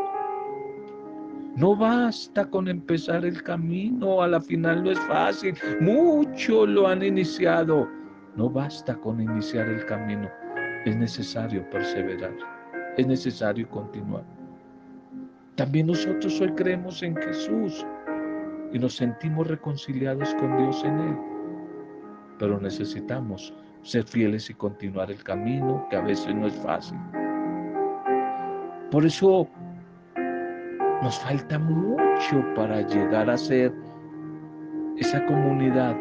No 1.55 1.75
basta 1.75 2.45
con 2.45 2.67
empezar 2.67 3.23
el 3.25 3.43
camino, 3.43 4.23
a 4.23 4.27
la 4.27 4.41
final 4.41 4.83
no 4.83 4.91
es 4.91 4.99
fácil. 5.01 5.53
Muchos 5.81 6.67
lo 6.67 6.87
han 6.87 7.03
iniciado. 7.03 7.87
No 8.35 8.49
basta 8.49 8.95
con 8.95 9.21
iniciar 9.21 9.67
el 9.69 9.85
camino. 9.85 10.27
Es 10.85 10.95
necesario 10.95 11.69
perseverar. 11.69 12.33
Es 12.97 13.05
necesario 13.05 13.69
continuar. 13.69 14.23
También 15.55 15.87
nosotros 15.87 16.41
hoy 16.41 16.51
creemos 16.53 17.03
en 17.03 17.15
Jesús 17.17 17.85
y 18.71 18.79
nos 18.79 18.95
sentimos 18.95 19.45
reconciliados 19.45 20.33
con 20.35 20.57
Dios 20.57 20.83
en 20.83 20.99
Él. 20.99 21.32
Pero 22.39 22.59
necesitamos 22.59 23.53
ser 23.83 24.03
fieles 24.03 24.49
y 24.49 24.53
continuar 24.53 25.11
el 25.11 25.23
camino 25.23 25.85
que 25.89 25.97
a 25.97 26.01
veces 26.01 26.33
no 26.33 26.47
es 26.47 26.55
fácil. 26.55 26.97
Por 28.91 29.05
eso 29.05 29.47
nos 31.01 31.19
falta 31.19 31.59
mucho 31.59 32.43
para 32.55 32.81
llegar 32.81 33.29
a 33.29 33.37
ser 33.37 33.73
esa 34.97 35.25
comunidad, 35.25 35.95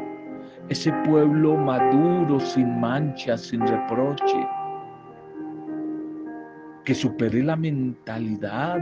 ese 0.68 0.92
pueblo 1.04 1.56
maduro, 1.56 2.38
sin 2.38 2.80
manchas, 2.80 3.40
sin 3.40 3.66
reproche, 3.66 4.46
que 6.84 6.94
supere 6.94 7.42
la 7.42 7.56
mentalidad 7.56 8.78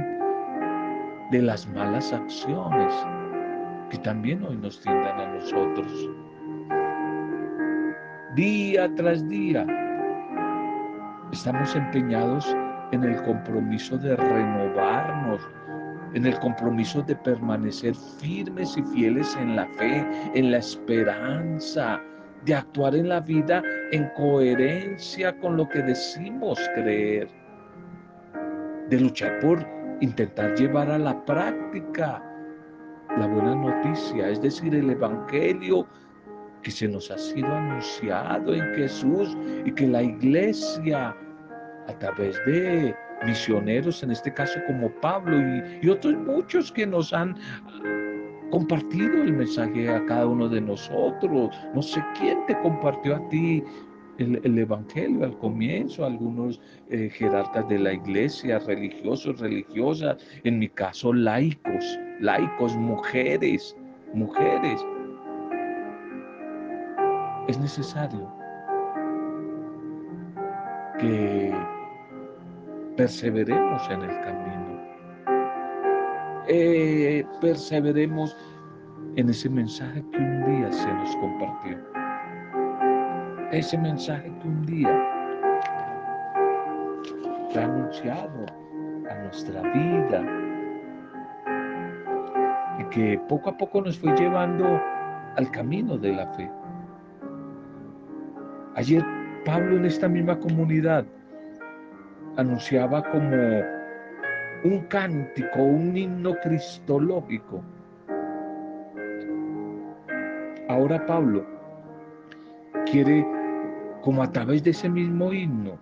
de 1.31 1.43
las 1.43 1.67
malas 1.69 2.13
acciones 2.13 2.93
que 3.91 3.99
también 3.99 4.43
hoy 4.45 4.57
nos 4.57 4.81
tiendan 4.81 5.21
a 5.21 5.35
nosotros. 5.35 6.11
Día 8.37 8.89
tras 8.95 9.29
día. 9.29 9.67
Estamos 11.33 11.75
empeñados 11.75 12.57
en 12.93 13.03
el 13.03 13.21
compromiso 13.25 13.99
de 13.99 14.15
renovarnos, 14.15 15.41
en 16.15 16.27
el 16.27 16.39
compromiso 16.39 17.03
de 17.03 17.17
permanecer 17.17 17.93
firmes 18.21 18.77
y 18.77 18.85
fieles 18.95 19.37
en 19.37 19.57
la 19.57 19.67
fe, 19.67 20.07
en 20.37 20.53
la 20.53 20.59
esperanza, 20.59 22.01
de 22.45 22.55
actuar 22.55 22.95
en 22.95 23.09
la 23.09 23.19
vida 23.21 23.65
en 23.91 24.09
coherencia 24.17 25.37
con 25.41 25.57
lo 25.57 25.69
que 25.69 25.83
decimos 25.83 26.57
creer, 26.77 27.29
de 28.91 29.01
luchar 29.01 29.41
por 29.41 29.67
intentar 30.01 30.55
llevar 30.55 30.89
a 30.89 30.99
la 30.99 31.25
práctica 31.25 32.23
la 33.19 33.27
buena 33.27 33.57
noticia, 33.57 34.29
es 34.29 34.41
decir, 34.41 34.73
el 34.73 34.91
Evangelio 34.91 35.85
que 36.63 36.71
se 36.71 36.89
nos 36.89 37.11
ha 37.11 37.19
sido 37.19 37.49
anunciado 37.49 38.55
en 38.55 38.75
Jesús 38.75 39.37
y 39.65 39.73
que 39.73 39.87
la 39.87 40.03
iglesia 40.03 41.17
a 41.89 41.99
través 41.99 42.37
de 42.47 42.95
misioneros, 43.27 44.03
en 44.03 44.11
este 44.11 44.33
caso 44.33 44.59
como 44.67 44.91
Pablo 45.01 45.37
y, 45.83 45.89
otros 45.89 46.15
muchos 46.15 46.73
que 46.73 46.87
nos 46.87 47.13
han 47.13 47.37
compartido 48.51 49.23
el 49.23 49.33
mensaje 49.33 49.89
a 49.89 50.05
cada 50.07 50.27
uno 50.27 50.49
de 50.49 50.61
nosotros. 50.61 51.51
No 51.75 51.83
sé 51.83 52.03
quién 52.19 52.45
te 52.47 52.59
compartió 52.61 53.17
a 53.17 53.29
ti 53.29 53.63
el, 54.19 54.59
Evangelio 54.59 55.25
al 55.25 55.39
comienzo, 55.39 56.05
algunos 56.05 56.61
eh, 56.91 57.09
jerarcas 57.11 57.67
de 57.69 57.79
la 57.79 57.95
iglesia, 57.95 58.59
religiosos, 58.59 59.41
religiosas, 59.41 60.17
en 60.45 60.59
mi 60.59 60.69
caso 60.69 61.13
laicos, 61.13 61.99
laicos, 62.21 62.77
mujeres, 62.77 63.75
mujeres. 64.13 64.85
Es 67.51 67.59
necesario 67.59 68.33
que 71.01 71.53
perseveremos 72.97 73.91
en 73.91 74.03
el 74.03 74.21
camino. 74.21 74.81
Eh, 76.47 77.27
perseveremos 77.41 78.37
en 79.17 79.31
ese 79.31 79.51
mensaje 79.51 80.01
que 80.13 80.19
un 80.19 80.45
día 80.47 80.71
se 80.71 80.95
nos 80.95 81.17
compartió 81.17 81.77
ese 83.51 83.77
mensaje 83.79 84.33
que 84.41 84.47
un 84.47 84.65
día 84.67 85.09
fue 87.53 87.65
anunciado 87.65 88.47
a 89.11 89.15
nuestra 89.25 89.61
vida 89.73 90.25
y 92.79 92.85
que 92.91 93.19
poco 93.29 93.51
a 93.51 93.57
poco 93.57 93.83
nos 93.83 93.99
fue 93.99 94.15
llevando 94.17 94.81
al 95.35 95.51
camino 95.51 95.99
de 95.99 96.13
la 96.13 96.29
fe. 96.35 96.49
Ayer 98.77 99.05
Pablo 99.45 99.77
en 99.77 99.85
esta 99.85 100.09
misma 100.09 100.39
comunidad 100.39 101.05
anunciaba 102.37 103.03
como 103.11 103.63
un 104.65 104.81
cántico, 104.89 105.63
un 105.63 105.97
himno 105.97 106.35
cristológico. 106.41 107.63
Ahora 110.69 111.05
Pablo 111.07 111.45
quiere 112.91 113.27
como 114.03 114.23
a 114.23 114.31
través 114.31 114.63
de 114.63 114.71
ese 114.71 114.89
mismo 114.89 115.33
himno, 115.33 115.79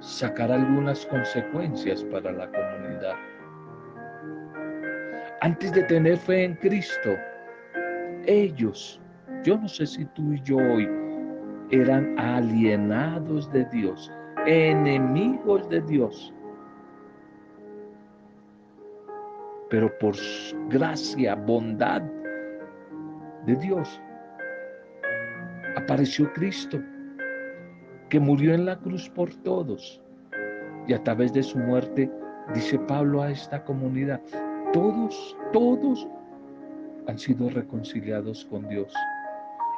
sacar 0.00 0.52
algunas 0.52 1.06
consecuencias 1.06 2.04
para 2.04 2.30
la 2.30 2.46
comunidad. 2.46 3.14
Antes 5.40 5.72
de 5.72 5.82
tener 5.84 6.18
fe 6.18 6.44
en 6.44 6.54
Cristo, 6.56 7.16
ellos, 8.26 9.00
yo 9.42 9.56
no 9.58 9.68
sé 9.68 9.86
si 9.86 10.04
tú 10.06 10.32
y 10.32 10.40
yo 10.42 10.56
hoy, 10.56 10.88
eran 11.74 12.16
alienados 12.18 13.50
de 13.50 13.64
Dios, 13.66 14.10
enemigos 14.46 15.68
de 15.68 15.80
Dios. 15.82 16.32
Pero 19.70 19.90
por 19.98 20.14
gracia, 20.68 21.34
bondad 21.34 22.02
de 23.44 23.56
Dios, 23.56 24.00
apareció 25.76 26.32
Cristo, 26.34 26.80
que 28.08 28.20
murió 28.20 28.54
en 28.54 28.66
la 28.66 28.78
cruz 28.78 29.08
por 29.10 29.34
todos. 29.42 30.00
Y 30.86 30.92
a 30.92 31.02
través 31.02 31.32
de 31.32 31.42
su 31.42 31.58
muerte, 31.58 32.08
dice 32.54 32.78
Pablo 32.78 33.22
a 33.22 33.30
esta 33.32 33.64
comunidad, 33.64 34.20
todos, 34.72 35.36
todos 35.52 36.06
han 37.08 37.18
sido 37.18 37.48
reconciliados 37.48 38.44
con 38.44 38.68
Dios. 38.68 38.94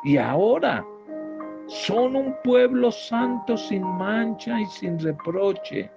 Y 0.04 0.18
ahora 0.18 0.84
son 1.68 2.14
un 2.14 2.36
pueblo 2.44 2.92
santo 2.92 3.56
sin 3.56 3.82
mancha 3.82 4.60
y 4.60 4.66
sin 4.66 4.98
reproche. 4.98 5.90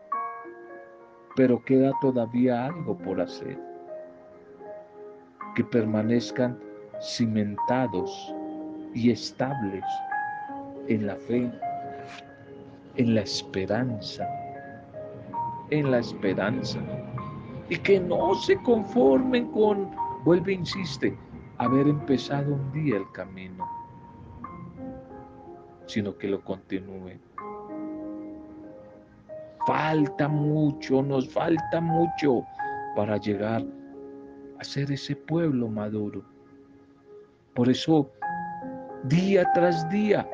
Pero 1.35 1.63
queda 1.63 1.91
todavía 2.01 2.65
algo 2.65 2.97
por 2.97 3.21
hacer. 3.21 3.57
Que 5.55 5.63
permanezcan 5.63 6.57
cimentados 7.01 8.33
y 8.93 9.11
estables 9.11 9.83
en 10.87 11.05
la 11.05 11.15
fe, 11.15 11.51
en 12.95 13.15
la 13.15 13.21
esperanza, 13.21 14.27
en 15.69 15.91
la 15.91 15.99
esperanza. 15.99 16.79
Y 17.69 17.77
que 17.77 17.99
no 17.99 18.33
se 18.33 18.57
conformen 18.63 19.51
con, 19.51 19.91
vuelve, 20.23 20.53
insiste, 20.53 21.15
haber 21.59 21.87
empezado 21.87 22.55
un 22.55 22.71
día 22.71 22.97
el 22.97 23.11
camino, 23.11 23.78
sino 25.89 26.15
que 26.15 26.27
lo 26.27 26.43
continúen. 26.43 27.19
Falta 29.65 30.27
mucho, 30.27 31.01
nos 31.01 31.27
falta 31.27 31.81
mucho 31.81 32.45
para 32.95 33.17
llegar 33.17 33.65
a 34.59 34.63
ser 34.63 34.91
ese 34.91 35.15
pueblo 35.15 35.67
maduro. 35.67 36.23
Por 37.55 37.69
eso 37.69 38.09
día 39.05 39.49
tras 39.53 39.89
día. 39.89 40.29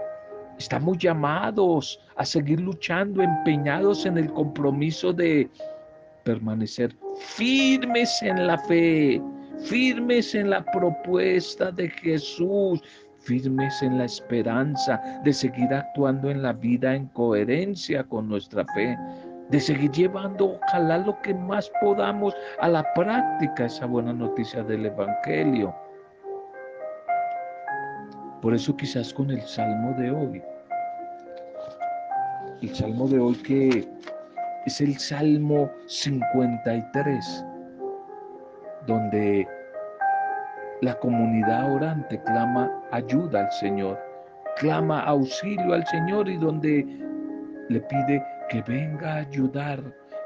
Estamos 0.58 0.98
llamados 0.98 2.00
a 2.18 2.26
seguir 2.26 2.60
luchando, 2.60 3.22
empeñados 3.22 4.06
en 4.06 4.18
el 4.18 4.32
compromiso 4.34 5.14
de 5.14 5.50
permanecer 6.24 6.96
firmes 7.18 8.22
en 8.22 8.48
la 8.48 8.58
fe, 8.58 9.22
firmes 9.64 10.36
en 10.36 10.50
la 10.50 10.64
propuesta 10.66 11.72
de 11.72 11.90
Jesús, 11.90 12.82
firmes 13.26 13.82
en 13.82 13.98
la 13.98 14.06
esperanza 14.06 15.02
de 15.24 15.34
seguir 15.34 15.74
actuando 15.74 16.30
en 16.30 16.42
la 16.42 16.54
vida 16.54 16.96
en 16.96 17.08
coherencia 17.08 18.04
con 18.04 18.30
nuestra 18.30 18.66
fe, 18.74 18.98
de 19.50 19.60
seguir 19.60 19.92
llevando, 19.92 20.60
ojalá 20.62 21.00
lo 21.00 21.20
que 21.22 21.34
más 21.34 21.72
podamos 21.82 22.36
a 22.60 22.70
la 22.70 22.84
práctica 22.94 23.66
esa 23.66 23.86
buena 23.86 24.14
noticia 24.14 24.64
del 24.64 24.86
Evangelio. 24.86 25.76
Por 28.42 28.54
eso 28.54 28.76
quizás 28.76 29.14
con 29.14 29.32
el 29.32 29.42
salmo 29.42 29.94
de 30.00 30.12
hoy, 30.12 30.42
el 32.62 32.76
salmo 32.76 33.08
de 33.08 33.20
hoy 33.20 33.36
que 33.36 33.88
es 34.66 34.82
el 34.82 34.98
salmo 34.98 35.70
53, 35.88 37.46
donde 38.88 39.48
la 40.82 40.98
comunidad 41.00 41.74
orante 41.74 42.22
clama 42.24 42.72
ayuda 42.92 43.42
al 43.42 43.52
Señor, 43.52 44.00
clama 44.58 45.02
auxilio 45.02 45.74
al 45.74 45.86
Señor 45.88 46.28
y 46.28 46.38
donde 46.38 46.86
le 47.70 47.80
pide 47.82 48.24
que 48.50 48.62
venga 48.62 49.14
a 49.14 49.18
ayudar, 49.18 49.82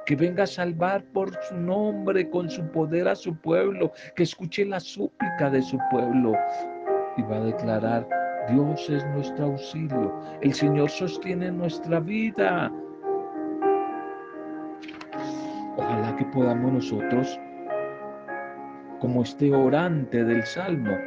que 0.05 0.15
venga 0.15 0.43
a 0.43 0.47
salvar 0.47 1.03
por 1.13 1.31
su 1.43 1.55
nombre, 1.55 2.29
con 2.29 2.49
su 2.49 2.63
poder 2.71 3.07
a 3.07 3.15
su 3.15 3.35
pueblo, 3.35 3.91
que 4.15 4.23
escuche 4.23 4.65
la 4.65 4.79
súplica 4.79 5.49
de 5.49 5.61
su 5.61 5.77
pueblo, 5.91 6.33
y 7.17 7.21
va 7.23 7.37
a 7.37 7.45
declarar, 7.45 8.07
Dios 8.49 8.89
es 8.89 9.05
nuestro 9.07 9.45
auxilio, 9.45 10.13
el 10.41 10.53
Señor 10.53 10.89
sostiene 10.89 11.51
nuestra 11.51 11.99
vida. 11.99 12.71
Ojalá 15.77 16.15
que 16.17 16.25
podamos 16.25 16.73
nosotros, 16.73 17.39
como 18.99 19.23
este 19.23 19.53
orante 19.53 20.23
del 20.23 20.43
Salmo, 20.43 20.97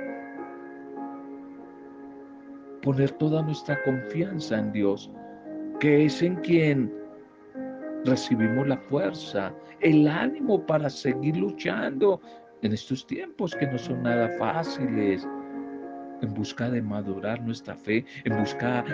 poner 2.82 3.10
toda 3.12 3.42
nuestra 3.42 3.82
confianza 3.84 4.58
en 4.58 4.72
Dios, 4.72 5.10
que 5.78 6.06
es 6.06 6.22
en 6.22 6.36
quien 6.36 6.92
recibimos 8.04 8.66
la 8.66 8.76
fuerza, 8.76 9.52
el 9.80 10.08
ánimo 10.08 10.64
para 10.66 10.90
seguir 10.90 11.36
luchando 11.36 12.20
en 12.62 12.72
estos 12.72 13.06
tiempos 13.06 13.54
que 13.54 13.66
no 13.66 13.78
son 13.78 14.02
nada 14.02 14.28
fáciles, 14.38 15.26
en 16.22 16.34
busca 16.34 16.70
de 16.70 16.80
madurar 16.80 17.42
nuestra 17.42 17.76
fe, 17.76 18.04
en 18.24 18.38
busca, 18.38 18.84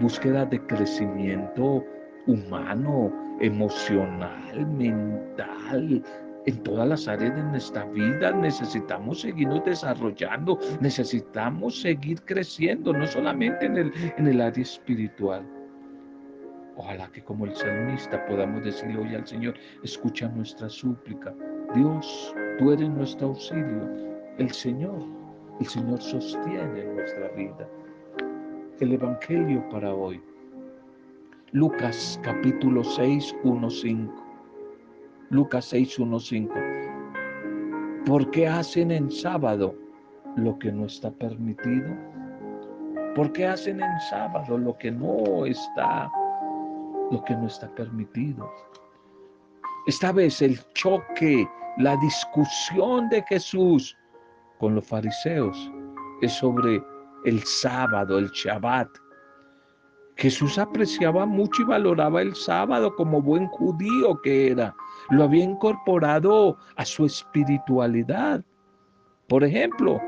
búsqueda 0.00 0.44
de 0.46 0.64
crecimiento 0.66 1.84
humano, 2.26 3.12
emocional, 3.40 4.66
mental, 4.66 6.02
en 6.46 6.62
todas 6.62 6.88
las 6.88 7.08
áreas 7.08 7.34
de 7.34 7.42
nuestra 7.42 7.84
vida 7.86 8.30
necesitamos 8.30 9.20
seguirnos 9.20 9.64
desarrollando, 9.64 10.58
necesitamos 10.80 11.80
seguir 11.80 12.22
creciendo, 12.22 12.92
no 12.92 13.06
solamente 13.06 13.66
en 13.66 13.76
el, 13.76 13.92
en 14.16 14.28
el 14.28 14.40
área 14.40 14.62
espiritual. 14.62 15.44
Ojalá 16.76 17.08
que 17.10 17.22
como 17.22 17.46
el 17.46 17.54
salmista 17.54 18.24
podamos 18.26 18.64
decirle 18.64 18.98
hoy 18.98 19.14
al 19.14 19.26
Señor, 19.26 19.54
escucha 19.82 20.28
nuestra 20.28 20.68
súplica. 20.68 21.34
Dios, 21.74 22.34
tú 22.58 22.70
eres 22.70 22.90
nuestro 22.90 23.28
auxilio. 23.28 23.88
El 24.38 24.50
Señor, 24.50 25.02
el 25.58 25.66
Señor 25.66 26.00
sostiene 26.00 26.84
nuestra 26.94 27.28
vida. 27.30 27.68
El 28.78 28.92
Evangelio 28.92 29.66
para 29.70 29.92
hoy. 29.92 30.22
Lucas 31.52 32.20
capítulo 32.22 32.84
6, 32.84 33.34
1, 33.42 33.70
5. 33.70 34.25
Lucas 35.30 35.66
6, 35.66 35.98
1, 35.98 36.20
5. 36.20 36.54
¿Por 38.04 38.30
qué 38.30 38.46
hacen 38.46 38.90
en 38.90 39.10
sábado 39.10 39.74
lo 40.36 40.58
que 40.58 40.70
no 40.70 40.86
está 40.86 41.10
permitido? 41.10 41.94
¿Por 43.14 43.32
qué 43.32 43.46
hacen 43.46 43.80
en 43.80 44.00
sábado 44.10 44.58
lo 44.58 44.76
que 44.78 44.90
no 44.90 45.46
está 45.46 46.10
lo 47.10 47.22
que 47.24 47.34
no 47.34 47.46
está 47.46 47.68
permitido. 47.74 48.50
Esta 49.86 50.12
vez 50.12 50.42
el 50.42 50.58
choque, 50.74 51.48
la 51.78 51.96
discusión 51.96 53.08
de 53.08 53.22
Jesús 53.28 53.96
con 54.58 54.74
los 54.74 54.86
fariseos 54.86 55.70
es 56.22 56.32
sobre 56.32 56.82
el 57.24 57.42
sábado, 57.44 58.18
el 58.18 58.28
Shabbat. 58.30 58.88
Jesús 60.16 60.58
apreciaba 60.58 61.26
mucho 61.26 61.62
y 61.62 61.66
valoraba 61.66 62.22
el 62.22 62.34
sábado 62.34 62.94
como 62.96 63.20
buen 63.20 63.46
judío 63.48 64.20
que 64.22 64.50
era. 64.52 64.74
Lo 65.10 65.24
había 65.24 65.44
incorporado 65.44 66.56
a 66.76 66.84
su 66.84 67.04
espiritualidad. 67.04 68.42
Por 69.28 69.44
ejemplo, 69.44 70.00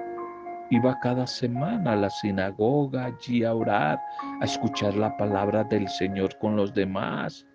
Iba 0.71 0.99
cada 1.01 1.27
semana 1.27 1.92
a 1.92 1.97
la 1.97 2.11
sinagoga, 2.11 3.07
allí 3.07 3.42
a 3.42 3.55
orar, 3.55 3.99
a 4.40 4.44
escuchar 4.44 4.94
la 4.94 5.16
palabra 5.16 5.64
del 5.64 5.88
Señor 5.88 6.37
con 6.40 6.57
los 6.57 6.75
demás. 6.75 7.47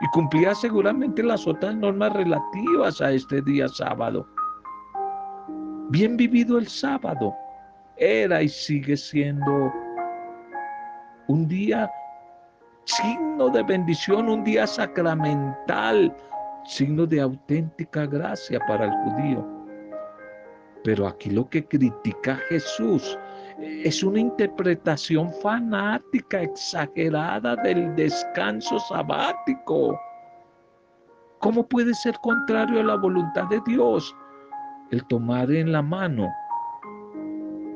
Y 0.00 0.06
cumplía 0.12 0.54
seguramente 0.54 1.24
las 1.24 1.46
otras 1.48 1.74
normas 1.74 2.12
relativas 2.12 3.00
a 3.00 3.10
este 3.10 3.42
día 3.42 3.66
sábado. 3.66 4.28
Bien 5.88 6.16
vivido 6.16 6.58
el 6.58 6.68
sábado, 6.68 7.34
era 7.96 8.42
y 8.42 8.48
sigue 8.48 8.96
siendo 8.96 9.72
un 11.30 11.46
día 11.46 11.88
signo 12.86 13.50
de 13.50 13.62
bendición, 13.62 14.28
un 14.28 14.42
día 14.42 14.66
sacramental, 14.66 16.12
signo 16.64 17.06
de 17.06 17.20
auténtica 17.20 18.04
gracia 18.06 18.58
para 18.66 18.86
el 18.86 18.92
judío. 19.02 19.46
Pero 20.82 21.06
aquí 21.06 21.30
lo 21.30 21.48
que 21.48 21.64
critica 21.64 22.36
Jesús 22.48 23.16
es 23.60 24.02
una 24.02 24.18
interpretación 24.18 25.32
fanática, 25.34 26.42
exagerada 26.42 27.54
del 27.56 27.94
descanso 27.94 28.80
sabático. 28.80 30.00
¿Cómo 31.38 31.64
puede 31.64 31.94
ser 31.94 32.14
contrario 32.22 32.80
a 32.80 32.84
la 32.84 32.96
voluntad 32.96 33.44
de 33.44 33.60
Dios 33.66 34.12
el 34.90 35.04
tomar 35.06 35.48
en 35.52 35.70
la 35.70 35.82
mano 35.82 36.28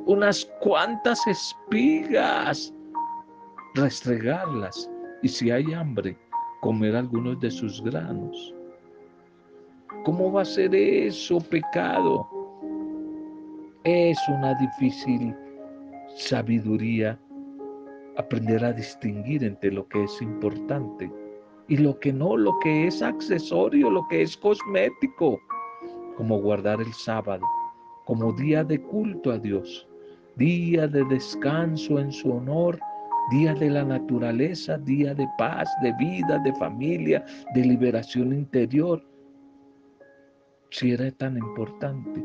unas 0.06 0.44
cuantas 0.60 1.24
espigas, 1.26 2.74
restregarlas 3.74 4.90
y 5.22 5.28
si 5.28 5.50
hay 5.50 5.72
hambre, 5.72 6.16
comer 6.60 6.96
algunos 6.96 7.38
de 7.40 7.50
sus 7.50 7.82
granos? 7.82 8.54
¿Cómo 10.04 10.32
va 10.32 10.42
a 10.42 10.44
ser 10.44 10.74
eso 10.74 11.40
pecado? 11.40 12.28
Es 13.84 14.18
una 14.28 14.54
difícil 14.54 15.34
sabiduría 16.16 17.18
aprender 18.16 18.64
a 18.64 18.72
distinguir 18.72 19.42
entre 19.44 19.72
lo 19.72 19.86
que 19.88 20.04
es 20.04 20.22
importante 20.22 21.10
y 21.68 21.76
lo 21.76 21.98
que 21.98 22.12
no, 22.12 22.36
lo 22.36 22.58
que 22.60 22.86
es 22.86 23.02
accesorio, 23.02 23.90
lo 23.90 24.06
que 24.08 24.22
es 24.22 24.36
cosmético, 24.36 25.40
como 26.16 26.40
guardar 26.40 26.80
el 26.80 26.92
sábado, 26.92 27.44
como 28.04 28.32
día 28.32 28.62
de 28.62 28.80
culto 28.80 29.32
a 29.32 29.38
Dios, 29.38 29.88
día 30.36 30.86
de 30.86 31.04
descanso 31.06 31.98
en 31.98 32.12
su 32.12 32.32
honor, 32.32 32.78
día 33.30 33.54
de 33.54 33.70
la 33.70 33.84
naturaleza, 33.84 34.78
día 34.78 35.14
de 35.14 35.28
paz, 35.38 35.68
de 35.82 35.92
vida, 35.94 36.38
de 36.38 36.52
familia, 36.54 37.24
de 37.54 37.64
liberación 37.64 38.32
interior. 38.32 39.02
Si 40.70 40.92
era 40.92 41.10
tan 41.12 41.36
importante 41.36 42.22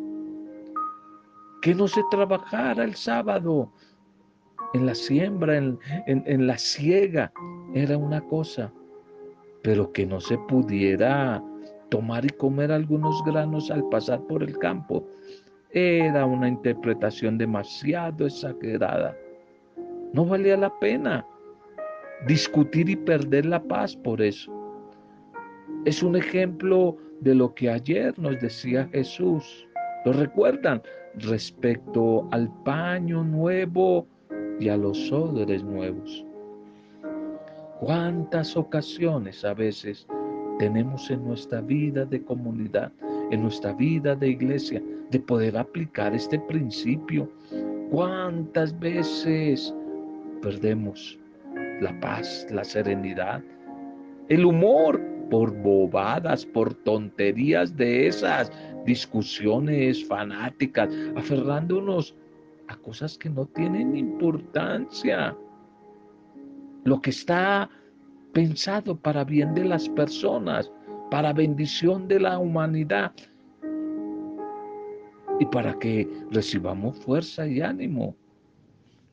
que 1.62 1.76
no 1.76 1.88
se 1.88 2.02
trabajara 2.10 2.84
el 2.84 2.96
sábado 2.96 3.72
en 4.74 4.86
la 4.86 4.96
siembra, 4.96 5.58
en, 5.58 6.48
la 6.48 6.58
siega, 6.58 7.32
era 7.74 7.98
una 7.98 8.22
cosa, 8.22 8.72
pero 9.64 9.92
que 9.92 10.06
no 10.06 10.20
se 10.20 10.38
pudiera 10.38 11.44
tomar 11.90 12.26
y 12.26 12.30
comer 12.30 12.72
algunos 12.72 13.24
granos 13.26 13.72
al 13.72 13.88
pasar 13.90 14.22
por 14.28 14.44
el 14.44 14.58
campo, 14.58 15.06
era 15.72 16.26
una 16.26 16.48
interpretación 16.48 17.38
demasiado 17.38 18.26
exagerada. 18.26 19.16
No 20.13 20.26
valía 20.26 20.58
la 20.58 20.78
pena 20.80 21.26
discutir 22.28 22.89
y 22.89 22.95
perder 22.95 23.45
la 23.45 23.62
paz 23.62 23.95
por 23.95 24.22
eso. 24.22 24.52
Es 25.86 26.04
un 26.04 26.15
ejemplo 26.15 26.98
de 27.22 27.36
lo 27.36 27.54
que 27.54 27.69
ayer 27.69 28.17
nos 28.19 28.39
decía 28.39 28.89
Jesús. 28.91 29.67
¿Lo 30.06 30.13
recuerdan? 30.13 30.82
respecto 31.15 32.28
al 32.32 32.50
paño 32.63 33.24
nuevo 33.24 34.08
y 34.60 34.69
a 34.69 34.78
los 34.78 35.12
odres 35.12 35.63
nuevos. 35.63 36.26
¿Cuántas 37.80 38.58
ocasiones 38.58 39.43
a 39.45 39.54
veces 39.54 40.06
tenemos 40.60 41.10
en 41.10 41.24
nuestra 41.26 41.62
vida 41.62 42.06
de 42.06 42.22
comunidad, 42.24 42.91
en 43.32 43.43
nuestra 43.43 43.74
vida 43.74 44.15
de 44.15 44.30
iglesia, 44.30 44.82
de 45.12 45.19
poder 45.19 45.58
aplicar 45.58 46.13
este 46.13 46.39
principio? 46.39 47.30
¿Cuántas 47.89 48.78
veces 48.78 49.74
perdemos 50.41 51.17
la 51.82 51.97
paz, 51.99 52.47
la 52.52 52.63
serenidad, 52.63 53.43
el 54.28 54.45
humor 54.45 55.02
por 55.30 55.56
bobadas, 55.62 56.45
por 56.45 56.73
tonterías 56.73 57.75
de 57.75 58.08
esas 58.08 58.52
discusiones 58.86 60.06
fanáticas, 60.06 60.89
aferrándonos 61.15 62.15
a 62.67 62.75
cosas 62.78 63.17
que 63.17 63.30
no 63.30 63.45
tienen 63.47 63.95
importancia. 63.95 65.36
Lo 66.84 67.02
que 67.02 67.10
está 67.10 67.69
pensado 68.34 68.95
para 68.95 69.23
bien 69.23 69.54
de 69.54 69.65
las 69.65 69.89
personas, 69.89 70.71
para 71.12 71.34
bendición 71.34 72.08
de 72.08 72.19
la 72.19 72.38
humanidad 72.38 73.12
y 75.39 75.45
para 75.45 75.78
que 75.80 76.08
recibamos 76.32 76.97
fuerza 76.99 77.47
y 77.47 77.62
ánimo, 77.62 78.15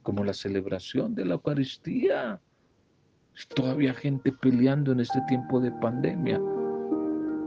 como 0.06 0.22
la 0.22 0.32
celebración 0.32 1.16
de 1.16 1.24
la 1.24 1.34
Eucaristía. 1.34 2.40
Todavía 3.56 3.92
gente 3.92 4.30
peleando 4.30 4.92
en 4.92 5.00
este 5.00 5.20
tiempo 5.22 5.58
de 5.58 5.72
pandemia, 5.72 6.40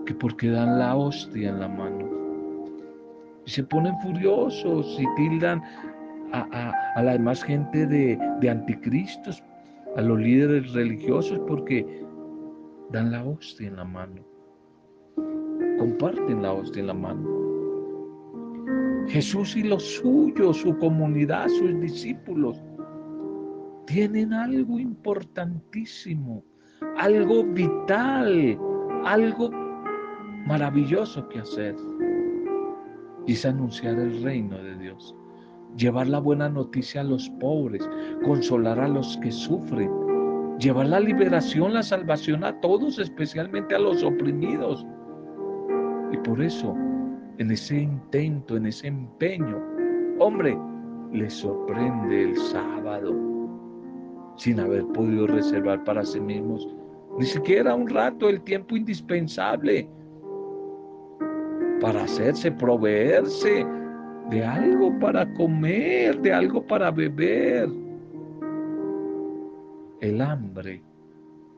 que 0.06 0.13
porque 0.13 0.50
dan 0.50 0.78
la 0.78 0.93
hostia 0.93 1.52
en 1.52 1.62
la 1.62 1.69
mano. 1.69 2.06
Y 3.45 3.50
se 3.50 3.63
ponen 3.63 3.98
furiosos 4.02 5.00
y 5.00 5.06
tildan 5.15 5.63
a, 6.34 7.02
la 7.02 7.13
demás 7.13 7.41
gente 7.41 7.88
de, 7.88 8.19
de 8.41 8.50
anticristos, 8.50 9.41
a 9.95 10.02
los 10.02 10.19
líderes 10.19 10.74
religiosos, 10.74 11.39
porque 11.48 12.06
dan 12.91 13.10
la 13.10 13.24
hostia 13.24 13.69
en 13.69 13.78
la 13.78 13.86
mano. 13.86 14.22
Comparten 15.80 16.41
la 16.41 16.52
hostia 16.52 16.82
en 16.82 16.88
la 16.88 16.93
mano. 16.93 17.38
Jesús 19.10 19.56
y 19.56 19.63
los 19.63 19.84
suyos, 19.84 20.58
su 20.58 20.78
comunidad, 20.78 21.48
sus 21.48 21.80
discípulos, 21.82 22.62
tienen 23.88 24.34
algo 24.34 24.78
importantísimo, 24.78 26.43
algo 26.95 27.43
vital, 27.43 28.58
algo 29.06 29.50
maravilloso 30.45 31.28
que 31.30 31.39
hacer. 31.39 31.76
Y 33.26 33.34
es 33.34 33.45
anunciar 33.45 33.98
el 33.98 34.22
reino 34.22 34.58
de 34.62 34.78
Dios, 34.78 35.15
llevar 35.76 36.08
la 36.08 36.19
buena 36.19 36.48
noticia 36.48 37.02
a 37.02 37.04
los 37.04 37.28
pobres, 37.39 37.89
consolar 38.24 38.80
a 38.80 38.88
los 38.88 39.17
que 39.17 39.32
sufren, 39.32 39.91
llevar 40.60 40.86
la 40.86 41.00
liberación, 41.00 41.74
la 41.74 41.82
salvación 41.82 42.43
a 42.43 42.60
todos, 42.62 43.00
especialmente 43.00 43.74
a 43.74 43.80
los 43.80 44.04
oprimidos. 44.04 44.86
Y 46.12 46.17
por 46.17 46.41
eso, 46.43 46.76
en 47.39 47.52
ese 47.52 47.82
intento, 47.82 48.56
en 48.56 48.67
ese 48.67 48.88
empeño, 48.88 49.58
hombre, 50.19 50.58
le 51.12 51.30
sorprende 51.30 52.23
el 52.23 52.38
sábado, 52.38 53.15
sin 54.38 54.60
haber 54.60 54.86
podido 54.88 55.25
reservar 55.28 55.84
para 55.84 56.06
sí 56.06 56.19
mismos 56.19 56.67
ni 57.17 57.25
siquiera 57.25 57.75
un 57.75 57.89
rato 57.89 58.30
el 58.30 58.41
tiempo 58.41 58.78
indispensable 58.78 59.89
para 61.82 62.04
hacerse, 62.04 62.52
proveerse 62.52 63.65
de 64.30 64.45
algo 64.45 64.97
para 64.99 65.32
comer, 65.34 66.19
de 66.21 66.34
algo 66.34 66.65
para 66.65 66.91
beber. 66.91 67.69
El 70.02 70.21
hambre 70.21 70.82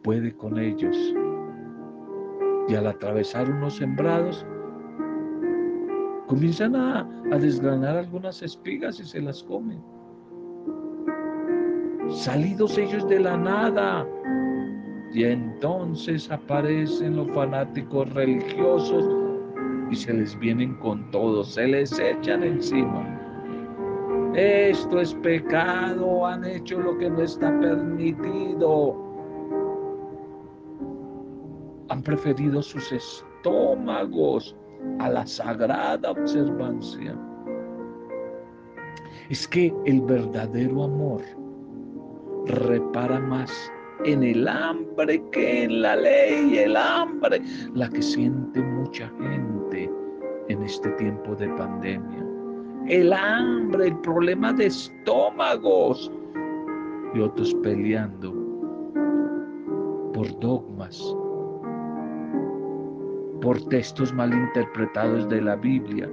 puede 0.03 0.35
con 0.35 0.57
ellos. 0.57 0.97
Y 2.67 2.75
al 2.75 2.87
atravesar 2.87 3.49
unos 3.49 3.75
sembrados, 3.75 4.45
comienzan 6.31 6.77
a, 6.77 7.05
desgranar 7.39 7.97
algunas 7.97 8.41
espigas 8.41 9.01
y 9.01 9.03
se 9.03 9.19
las 9.19 9.43
comen. 9.43 9.83
Salidos 12.09 12.77
ellos 12.77 13.05
de 13.09 13.19
la 13.19 13.35
nada, 13.35 14.07
y 15.13 15.25
entonces 15.25 16.31
aparecen 16.31 17.17
los 17.17 17.27
fanáticos 17.31 18.13
religiosos 18.13 19.05
y 19.89 19.95
se 19.97 20.13
les 20.13 20.39
vienen 20.39 20.73
con 20.75 21.11
todo, 21.11 21.43
se 21.43 21.67
les 21.67 21.99
echan 21.99 22.43
encima. 22.43 23.03
Esto 24.33 25.01
es 25.01 25.13
pecado, 25.15 26.25
han 26.25 26.45
hecho 26.45 26.79
lo 26.79 26.97
que 26.97 27.09
no 27.09 27.23
está 27.23 27.59
permitido. 27.59 28.95
Han 31.89 32.01
preferido 32.01 32.61
sus 32.61 32.89
estómagos 32.93 34.55
a 34.99 35.09
la 35.09 35.25
sagrada 35.25 36.11
observancia. 36.11 37.15
Es 39.29 39.47
que 39.47 39.73
el 39.85 40.01
verdadero 40.01 40.83
amor 40.83 41.21
repara 42.47 43.19
más 43.19 43.51
en 44.03 44.23
el 44.23 44.47
hambre 44.47 45.23
que 45.31 45.63
en 45.63 45.81
la 45.81 45.95
ley, 45.95 46.57
el 46.57 46.75
hambre, 46.75 47.41
la 47.73 47.89
que 47.89 48.01
siente 48.01 48.61
mucha 48.61 49.09
gente 49.19 49.89
en 50.49 50.63
este 50.63 50.89
tiempo 50.91 51.35
de 51.35 51.47
pandemia. 51.49 52.25
El 52.87 53.13
hambre, 53.13 53.87
el 53.87 53.97
problema 53.99 54.51
de 54.53 54.65
estómagos 54.65 56.11
y 57.13 57.19
otros 57.19 57.53
peleando 57.61 58.33
por 60.13 60.39
dogmas, 60.39 61.15
por 63.41 63.59
textos 63.69 64.13
mal 64.13 64.31
interpretados 64.33 65.27
de 65.29 65.41
la 65.41 65.55
Biblia, 65.55 66.09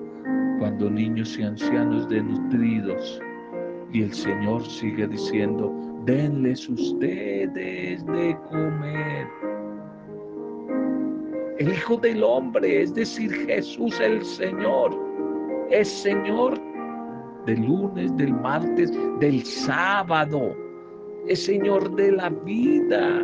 cuando 0.58 0.90
niños 0.90 1.38
y 1.38 1.42
ancianos 1.42 2.08
desnutridos. 2.08 3.20
Y 3.92 4.02
el 4.02 4.12
Señor 4.12 4.64
sigue 4.64 5.06
diciendo, 5.06 5.72
denles 6.04 6.68
ustedes 6.68 8.04
de 8.06 8.36
comer. 8.50 9.26
El 11.58 11.72
Hijo 11.72 11.96
del 11.96 12.22
Hombre, 12.22 12.82
es 12.82 12.94
decir, 12.94 13.32
Jesús 13.46 13.98
el 14.00 14.24
Señor, 14.24 14.96
es 15.70 15.88
Señor 15.88 16.58
del 17.46 17.62
lunes, 17.62 18.16
del 18.16 18.32
martes, 18.32 18.92
del 19.20 19.42
sábado, 19.44 20.54
es 21.26 21.44
Señor 21.44 21.94
de 21.96 22.12
la 22.12 22.28
vida. 22.30 23.22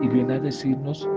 Y 0.00 0.08
viene 0.08 0.34
a 0.34 0.40
decirnos 0.40 1.08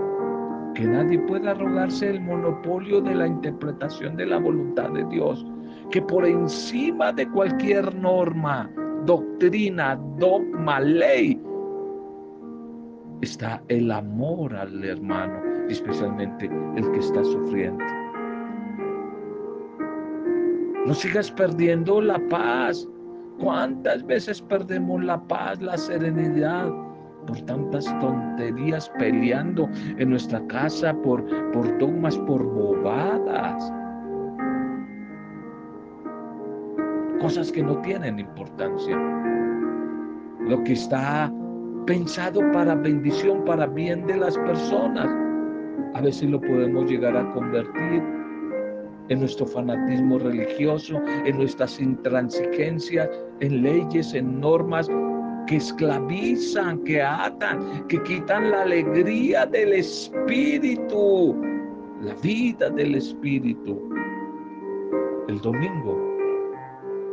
que 0.74 0.84
nadie 0.84 1.18
puede 1.20 1.48
arrogarse 1.48 2.10
el 2.10 2.20
monopolio 2.20 3.00
de 3.00 3.14
la 3.14 3.26
interpretación 3.26 4.16
de 4.16 4.26
la 4.26 4.38
voluntad 4.38 4.90
de 4.90 5.04
Dios, 5.06 5.44
que 5.90 6.00
por 6.02 6.24
encima 6.24 7.12
de 7.12 7.28
cualquier 7.30 7.94
norma, 7.94 8.70
doctrina, 9.04 9.96
dogma, 10.18 10.80
ley, 10.80 11.40
está 13.20 13.62
el 13.68 13.90
amor 13.90 14.54
al 14.54 14.84
hermano, 14.84 15.40
especialmente 15.68 16.50
el 16.76 16.90
que 16.92 16.98
está 16.98 17.22
sufriendo. 17.24 17.84
No 20.86 20.94
sigas 20.94 21.30
perdiendo 21.30 22.00
la 22.00 22.18
paz. 22.28 22.88
¿Cuántas 23.38 24.04
veces 24.04 24.42
perdemos 24.42 25.02
la 25.04 25.20
paz, 25.28 25.60
la 25.62 25.76
serenidad? 25.76 26.70
Por 27.26 27.40
tantas 27.42 27.84
tonterías 28.00 28.90
peleando 28.98 29.68
en 29.98 30.10
nuestra 30.10 30.44
casa, 30.46 30.94
por, 31.02 31.24
por 31.52 31.78
dogmas, 31.78 32.16
por 32.18 32.42
bobadas. 32.42 33.72
cosas 37.22 37.52
que 37.52 37.62
no 37.62 37.80
tienen 37.82 38.18
importancia. 38.18 38.98
Lo 40.40 40.62
que 40.64 40.72
está 40.72 41.32
pensado 41.86 42.40
para 42.52 42.74
bendición, 42.74 43.44
para 43.44 43.66
bien 43.66 44.06
de 44.06 44.16
las 44.16 44.36
personas, 44.38 45.08
a 45.94 46.00
veces 46.00 46.28
lo 46.28 46.40
podemos 46.40 46.90
llegar 46.90 47.16
a 47.16 47.32
convertir 47.32 48.02
en 49.08 49.20
nuestro 49.20 49.46
fanatismo 49.46 50.18
religioso, 50.18 51.00
en 51.24 51.38
nuestras 51.38 51.78
intransigencias, 51.80 53.08
en 53.40 53.62
leyes, 53.62 54.12
en 54.14 54.40
normas 54.40 54.88
que 55.46 55.56
esclavizan, 55.56 56.78
que 56.84 57.02
atan, 57.02 57.86
que 57.88 58.02
quitan 58.02 58.50
la 58.50 58.62
alegría 58.62 59.46
del 59.46 59.72
espíritu, 59.74 61.36
la 62.02 62.14
vida 62.22 62.70
del 62.70 62.94
espíritu. 62.94 63.88
El 65.28 65.40
domingo 65.40 66.12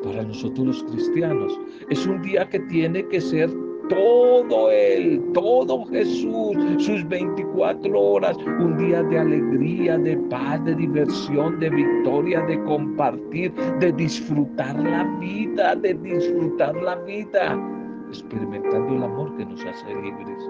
para 0.04 0.24
nosotros 0.24 0.68
los 0.68 0.84
cristianos. 0.84 1.60
Es 1.90 2.06
un 2.06 2.22
día 2.22 2.48
que 2.50 2.60
tiene 2.62 3.06
que 3.08 3.20
ser 3.20 3.50
todo 3.90 4.72
Él, 4.72 5.22
todo 5.34 5.86
Jesús, 5.86 6.56
sus 6.78 7.08
24 7.08 8.00
horas, 8.00 8.38
un 8.38 8.78
día 8.78 9.02
de 9.04 9.18
alegría, 9.18 9.98
de 9.98 10.16
paz, 10.30 10.64
de 10.64 10.76
diversión, 10.76 11.60
de 11.60 11.70
victoria, 11.72 12.42
de 12.42 12.64
compartir, 12.64 13.52
de 13.80 13.92
disfrutar 13.92 14.80
la 14.80 15.04
vida, 15.20 15.76
de 15.76 15.96
disfrutar 15.96 16.76
la 16.76 16.96
vida, 16.98 17.79
experimentando 18.10 18.96
el 18.96 19.04
amor 19.04 19.36
que 19.38 19.46
nos 19.46 19.64
hace 19.66 19.88
libres. 19.96 20.44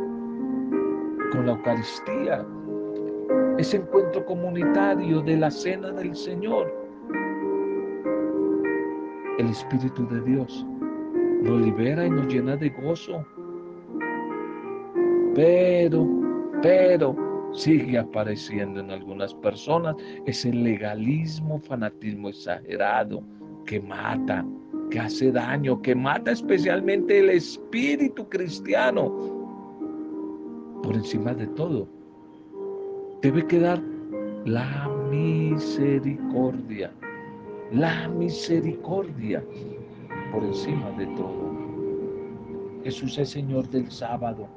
Con 1.31 1.45
la 1.45 1.51
Eucaristía, 1.51 2.45
ese 3.57 3.77
encuentro 3.77 4.25
comunitario 4.25 5.21
de 5.21 5.37
la 5.37 5.51
cena 5.51 5.91
del 5.91 6.15
Señor, 6.15 6.73
el 9.37 9.49
Espíritu 9.49 10.07
de 10.07 10.21
Dios 10.21 10.65
nos 11.41 11.61
libera 11.61 12.05
y 12.05 12.09
nos 12.09 12.27
llena 12.27 12.55
de 12.57 12.69
gozo. 12.69 13.25
Pero, 15.35 16.05
pero, 16.61 17.15
sigue 17.53 17.97
apareciendo 17.97 18.79
en 18.79 18.91
algunas 18.91 19.33
personas 19.35 19.95
ese 20.25 20.51
legalismo, 20.51 21.59
fanatismo 21.59 22.29
exagerado 22.29 23.23
que 23.65 23.79
mata, 23.79 24.45
que 24.89 24.99
hace 24.99 25.31
daño, 25.31 25.81
que 25.81 25.95
mata 25.95 26.31
especialmente 26.31 27.19
el 27.19 27.29
espíritu 27.29 28.27
cristiano. 28.29 29.11
Por 30.83 30.95
encima 30.95 31.33
de 31.33 31.47
todo, 31.47 31.87
debe 33.21 33.45
quedar 33.45 33.81
la 34.45 34.89
misericordia 35.11 36.91
la 37.71 38.07
misericordia 38.07 39.43
por 40.31 40.43
encima 40.43 40.89
de 40.91 41.05
todo. 41.07 41.49
Jesús 42.83 43.17
es 43.17 43.29
Señor 43.29 43.69
del 43.69 43.89
sábado, 43.91 44.47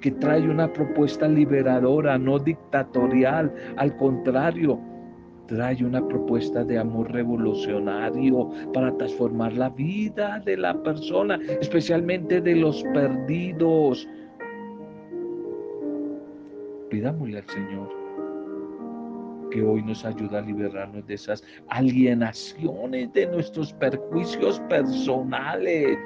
que 0.00 0.10
trae 0.10 0.48
una 0.48 0.72
propuesta 0.72 1.26
liberadora, 1.26 2.18
no 2.18 2.38
dictatorial, 2.38 3.52
al 3.76 3.96
contrario, 3.96 4.78
trae 5.46 5.84
una 5.84 6.06
propuesta 6.06 6.64
de 6.64 6.78
amor 6.78 7.12
revolucionario 7.12 8.50
para 8.72 8.96
transformar 8.96 9.52
la 9.52 9.70
vida 9.70 10.40
de 10.44 10.56
la 10.56 10.74
persona, 10.82 11.38
especialmente 11.60 12.40
de 12.40 12.56
los 12.56 12.82
perdidos. 12.94 14.08
Pidámosle 16.90 17.38
al 17.38 17.48
Señor 17.48 18.04
que 19.50 19.62
hoy 19.62 19.82
nos 19.82 20.04
ayuda 20.04 20.38
a 20.38 20.42
liberarnos 20.42 21.06
de 21.06 21.14
esas 21.14 21.44
alienaciones, 21.68 23.12
de 23.12 23.26
nuestros 23.26 23.72
perjuicios 23.74 24.58
personales, 24.68 25.98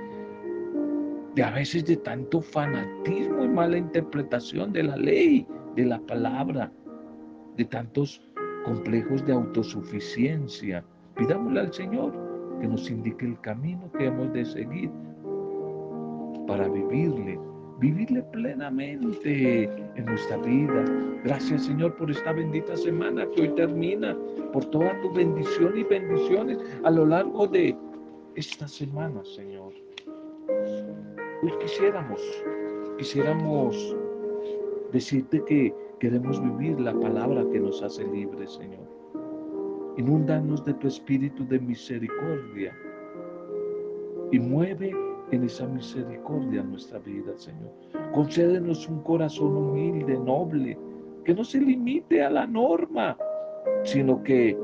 de 1.34 1.42
a 1.42 1.50
veces 1.52 1.86
de 1.86 1.96
tanto 1.96 2.42
fanatismo 2.42 3.44
y 3.44 3.48
mala 3.48 3.78
interpretación 3.78 4.72
de 4.72 4.82
la 4.82 4.96
ley, 4.96 5.46
de 5.76 5.86
la 5.86 5.98
palabra. 6.00 6.70
de 7.56 7.64
tantos 7.64 8.22
complejos 8.68 9.24
de 9.24 9.32
autosuficiencia. 9.32 10.84
Pidámosle 11.16 11.60
al 11.60 11.72
Señor 11.72 12.12
que 12.60 12.68
nos 12.68 12.90
indique 12.90 13.24
el 13.24 13.40
camino 13.40 13.90
que 13.96 14.06
hemos 14.06 14.30
de 14.34 14.44
seguir 14.44 14.90
para 16.46 16.68
vivirle, 16.68 17.40
vivirle 17.80 18.22
plenamente 18.24 19.64
en 19.96 20.04
nuestra 20.04 20.36
vida. 20.38 20.84
Gracias 21.24 21.64
Señor 21.64 21.96
por 21.96 22.10
esta 22.10 22.32
bendita 22.32 22.76
semana 22.76 23.26
que 23.30 23.42
hoy 23.42 23.48
termina, 23.54 24.14
por 24.52 24.66
toda 24.66 25.00
tu 25.00 25.14
bendición 25.14 25.78
y 25.78 25.84
bendiciones 25.84 26.58
a 26.84 26.90
lo 26.90 27.06
largo 27.06 27.46
de 27.46 27.74
esta 28.34 28.68
semana, 28.68 29.24
Señor. 29.24 29.72
Hoy 31.42 31.52
quisiéramos, 31.62 32.20
quisiéramos 32.98 33.96
decirte 34.92 35.42
que 35.44 35.74
queremos 35.98 36.40
vivir 36.40 36.80
la 36.80 36.92
palabra 36.92 37.44
que 37.52 37.60
nos 37.60 37.82
hace 37.82 38.06
libres, 38.06 38.52
Señor. 38.52 38.86
Inúndanos 39.96 40.64
de 40.64 40.74
tu 40.74 40.86
espíritu 40.86 41.46
de 41.46 41.58
misericordia 41.58 42.76
y 44.30 44.38
mueve 44.38 44.94
en 45.32 45.44
esa 45.44 45.66
misericordia 45.66 46.62
nuestra 46.62 46.98
vida, 47.00 47.36
Señor. 47.36 47.72
Concédenos 48.14 48.88
un 48.88 49.00
corazón 49.02 49.56
humilde, 49.56 50.16
noble, 50.18 50.78
que 51.24 51.34
no 51.34 51.44
se 51.44 51.60
limite 51.60 52.22
a 52.22 52.30
la 52.30 52.46
norma, 52.46 53.16
sino 53.82 54.22
que 54.22 54.56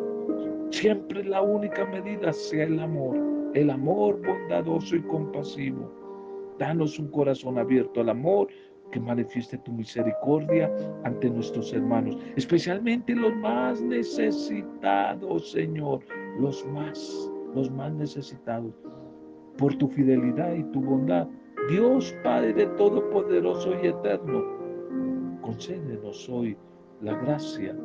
siempre 0.70 1.25
la 1.25 1.42
única 1.42 1.85
medida 1.87 2.33
sea 2.33 2.64
el 2.64 2.79
amor, 2.79 3.16
el 3.55 3.70
amor 3.70 4.20
bondadoso 4.25 4.97
y 4.97 5.03
compasivo. 5.03 5.90
Danos 6.59 6.99
un 6.99 7.09
corazón 7.09 7.59
abierto 7.59 8.01
al 8.01 8.11
amor 8.11 8.49
que 8.94 9.00
manifieste 9.00 9.59
tu 9.59 9.72
misericordia 9.72 10.72
ante 11.02 11.28
nuestros 11.28 11.72
hermanos, 11.72 12.16
especialmente 12.37 13.12
los 13.12 13.35
más 13.35 13.83
necesitados, 13.83 15.50
Señor, 15.50 16.04
los 16.38 16.64
más, 16.68 17.28
los 17.57 17.72
más 17.72 17.92
necesitados. 17.92 18.72
Por 19.59 19.74
tu 19.74 19.88
fidelidad 19.88 20.54
y 20.54 20.62
tu 20.70 20.80
bondad, 20.80 21.26
Dios 21.68 22.14
Padre 22.22 22.66
Todopoderoso 22.78 23.72
y 23.83 23.88
Eterno, 23.88 24.44
concédenos 25.40 26.28
hoy 26.28 26.57
la 27.00 27.18
gracia 27.18 27.76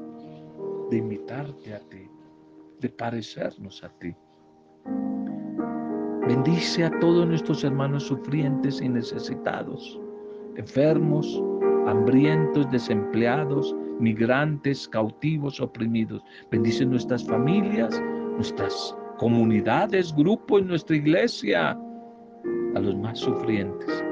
de 0.92 0.98
imitarte 0.98 1.74
a 1.74 1.80
ti, 1.90 2.08
de 2.82 2.90
parecernos 2.90 3.84
a 3.84 3.90
ti. 3.98 4.14
Bendice 6.28 6.86
a 6.86 7.00
todos 7.00 7.26
nuestros 7.26 7.64
hermanos 7.64 8.04
sufrientes 8.04 8.80
y 8.80 8.90
necesitados 8.90 10.00
enfermos, 10.60 11.42
hambrientos, 11.88 12.70
desempleados, 12.70 13.76
migrantes, 14.00 14.88
cautivos, 14.88 15.60
oprimidos. 15.60 16.22
Bendice 16.52 16.86
nuestras 16.86 17.26
familias, 17.26 18.02
nuestras 18.36 18.96
comunidades, 19.18 20.14
grupos, 20.16 20.66
nuestra 20.66 20.96
iglesia, 20.96 21.78
a 22.76 22.80
los 22.80 22.96
más 22.98 23.20
sufrientes. 23.20 24.04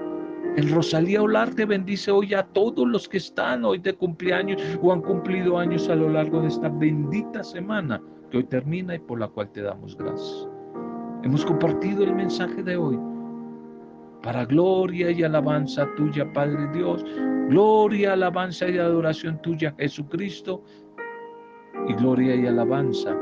El 0.55 0.71
Rosalía 0.71 1.21
Olarte 1.21 1.65
bendice 1.65 2.09
hoy 2.09 2.33
a 2.33 2.43
todos 2.43 2.87
los 2.87 3.07
que 3.07 3.17
están 3.17 3.63
hoy 3.63 3.77
de 3.77 3.93
cumpleaños 3.93 4.61
o 4.81 4.91
han 4.91 5.01
cumplido 5.01 5.59
años 5.59 5.87
a 5.87 5.95
lo 5.95 6.09
largo 6.09 6.41
de 6.41 6.47
esta 6.47 6.67
bendita 6.67 7.43
semana 7.43 8.01
que 8.31 8.37
hoy 8.37 8.43
termina 8.45 8.95
y 8.95 8.99
por 8.99 9.19
la 9.19 9.27
cual 9.27 9.51
te 9.51 9.61
damos 9.61 9.95
gracias. 9.95 10.49
Hemos 11.23 11.45
compartido 11.45 12.03
el 12.03 12.15
mensaje 12.15 12.63
de 12.63 12.75
hoy 12.75 12.97
para 14.21 14.45
gloria 14.45 15.11
y 15.11 15.23
alabanza 15.23 15.87
tuya, 15.95 16.31
Padre 16.33 16.67
Dios, 16.73 17.03
gloria, 17.49 18.13
alabanza 18.13 18.67
y 18.67 18.77
adoración 18.77 19.41
tuya, 19.41 19.73
Jesucristo, 19.77 20.63
y 21.87 21.93
gloria 21.93 22.35
y 22.35 22.47
alabanza 22.47 23.15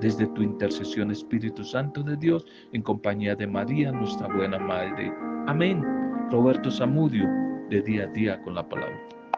desde 0.00 0.26
tu 0.28 0.42
intercesión, 0.42 1.10
Espíritu 1.10 1.64
Santo 1.64 2.02
de 2.02 2.16
Dios, 2.16 2.46
en 2.72 2.82
compañía 2.82 3.34
de 3.34 3.46
María, 3.46 3.92
nuestra 3.92 4.28
buena 4.28 4.58
Madre. 4.58 5.12
Amén. 5.46 5.82
Roberto 6.30 6.70
Zamudio, 6.70 7.28
de 7.68 7.82
día 7.82 8.04
a 8.04 8.06
día 8.08 8.40
con 8.42 8.54
la 8.54 8.68
palabra. 8.68 8.98